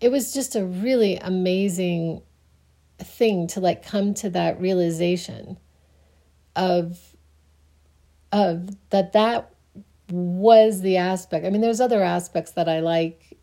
it 0.00 0.10
was 0.10 0.32
just 0.32 0.54
a 0.54 0.64
really 0.64 1.16
amazing 1.16 2.22
thing 2.98 3.46
to 3.48 3.60
like 3.60 3.84
come 3.84 4.14
to 4.14 4.30
that 4.30 4.60
realization 4.60 5.58
of 6.54 7.14
of 8.32 8.70
that 8.90 9.12
that 9.12 9.54
was 10.10 10.80
the 10.82 10.98
aspect. 10.98 11.44
I 11.44 11.50
mean 11.50 11.60
there's 11.60 11.80
other 11.80 12.02
aspects 12.02 12.52
that 12.52 12.68
I 12.68 12.80
like 12.80 13.36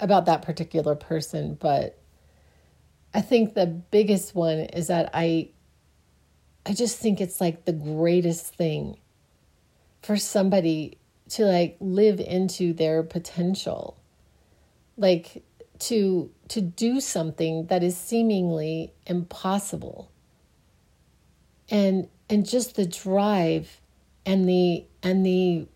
about 0.00 0.26
that 0.26 0.42
particular 0.42 0.94
person, 0.94 1.54
but 1.54 1.97
I 3.18 3.20
think 3.20 3.54
the 3.54 3.66
biggest 3.66 4.36
one 4.36 4.60
is 4.60 4.86
that 4.86 5.10
I 5.12 5.48
I 6.64 6.72
just 6.72 6.98
think 6.98 7.20
it's 7.20 7.40
like 7.40 7.64
the 7.64 7.72
greatest 7.72 8.54
thing 8.54 8.96
for 10.02 10.16
somebody 10.16 10.98
to 11.30 11.44
like 11.44 11.76
live 11.80 12.20
into 12.20 12.72
their 12.72 13.02
potential. 13.02 13.96
Like 14.96 15.42
to 15.80 16.30
to 16.46 16.60
do 16.60 17.00
something 17.00 17.66
that 17.66 17.82
is 17.82 17.96
seemingly 17.96 18.92
impossible 19.04 20.12
and 21.68 22.06
and 22.30 22.48
just 22.48 22.76
the 22.76 22.86
drive 22.86 23.80
and 24.24 24.48
the 24.48 24.84
and 25.02 25.26
the 25.26 25.66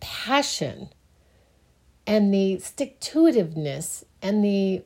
passion 0.00 0.88
and 2.04 2.34
the 2.34 2.58
stick 2.58 2.98
to 2.98 3.20
itiveness 3.20 4.02
and 4.20 4.44
the 4.44 4.82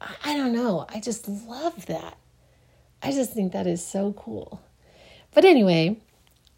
I 0.00 0.36
don't 0.36 0.52
know, 0.52 0.86
I 0.88 1.00
just 1.00 1.28
love 1.28 1.86
that. 1.86 2.16
I 3.02 3.12
just 3.12 3.32
think 3.32 3.52
that 3.52 3.66
is 3.66 3.84
so 3.84 4.12
cool. 4.12 4.60
But 5.32 5.44
anyway, 5.44 5.98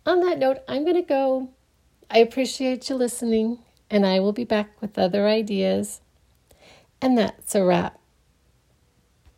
on 0.06 0.20
that 0.20 0.38
note, 0.38 0.58
I'm 0.68 0.84
going 0.84 0.96
to 0.96 1.02
go. 1.02 1.50
I 2.10 2.18
appreciate 2.18 2.88
you 2.88 2.96
listening, 2.96 3.58
and 3.90 4.06
I 4.06 4.20
will 4.20 4.32
be 4.32 4.44
back 4.44 4.80
with 4.80 4.98
other 4.98 5.26
ideas. 5.26 6.00
And 7.00 7.16
that's 7.16 7.54
a 7.54 7.64
wrap. 7.64 7.98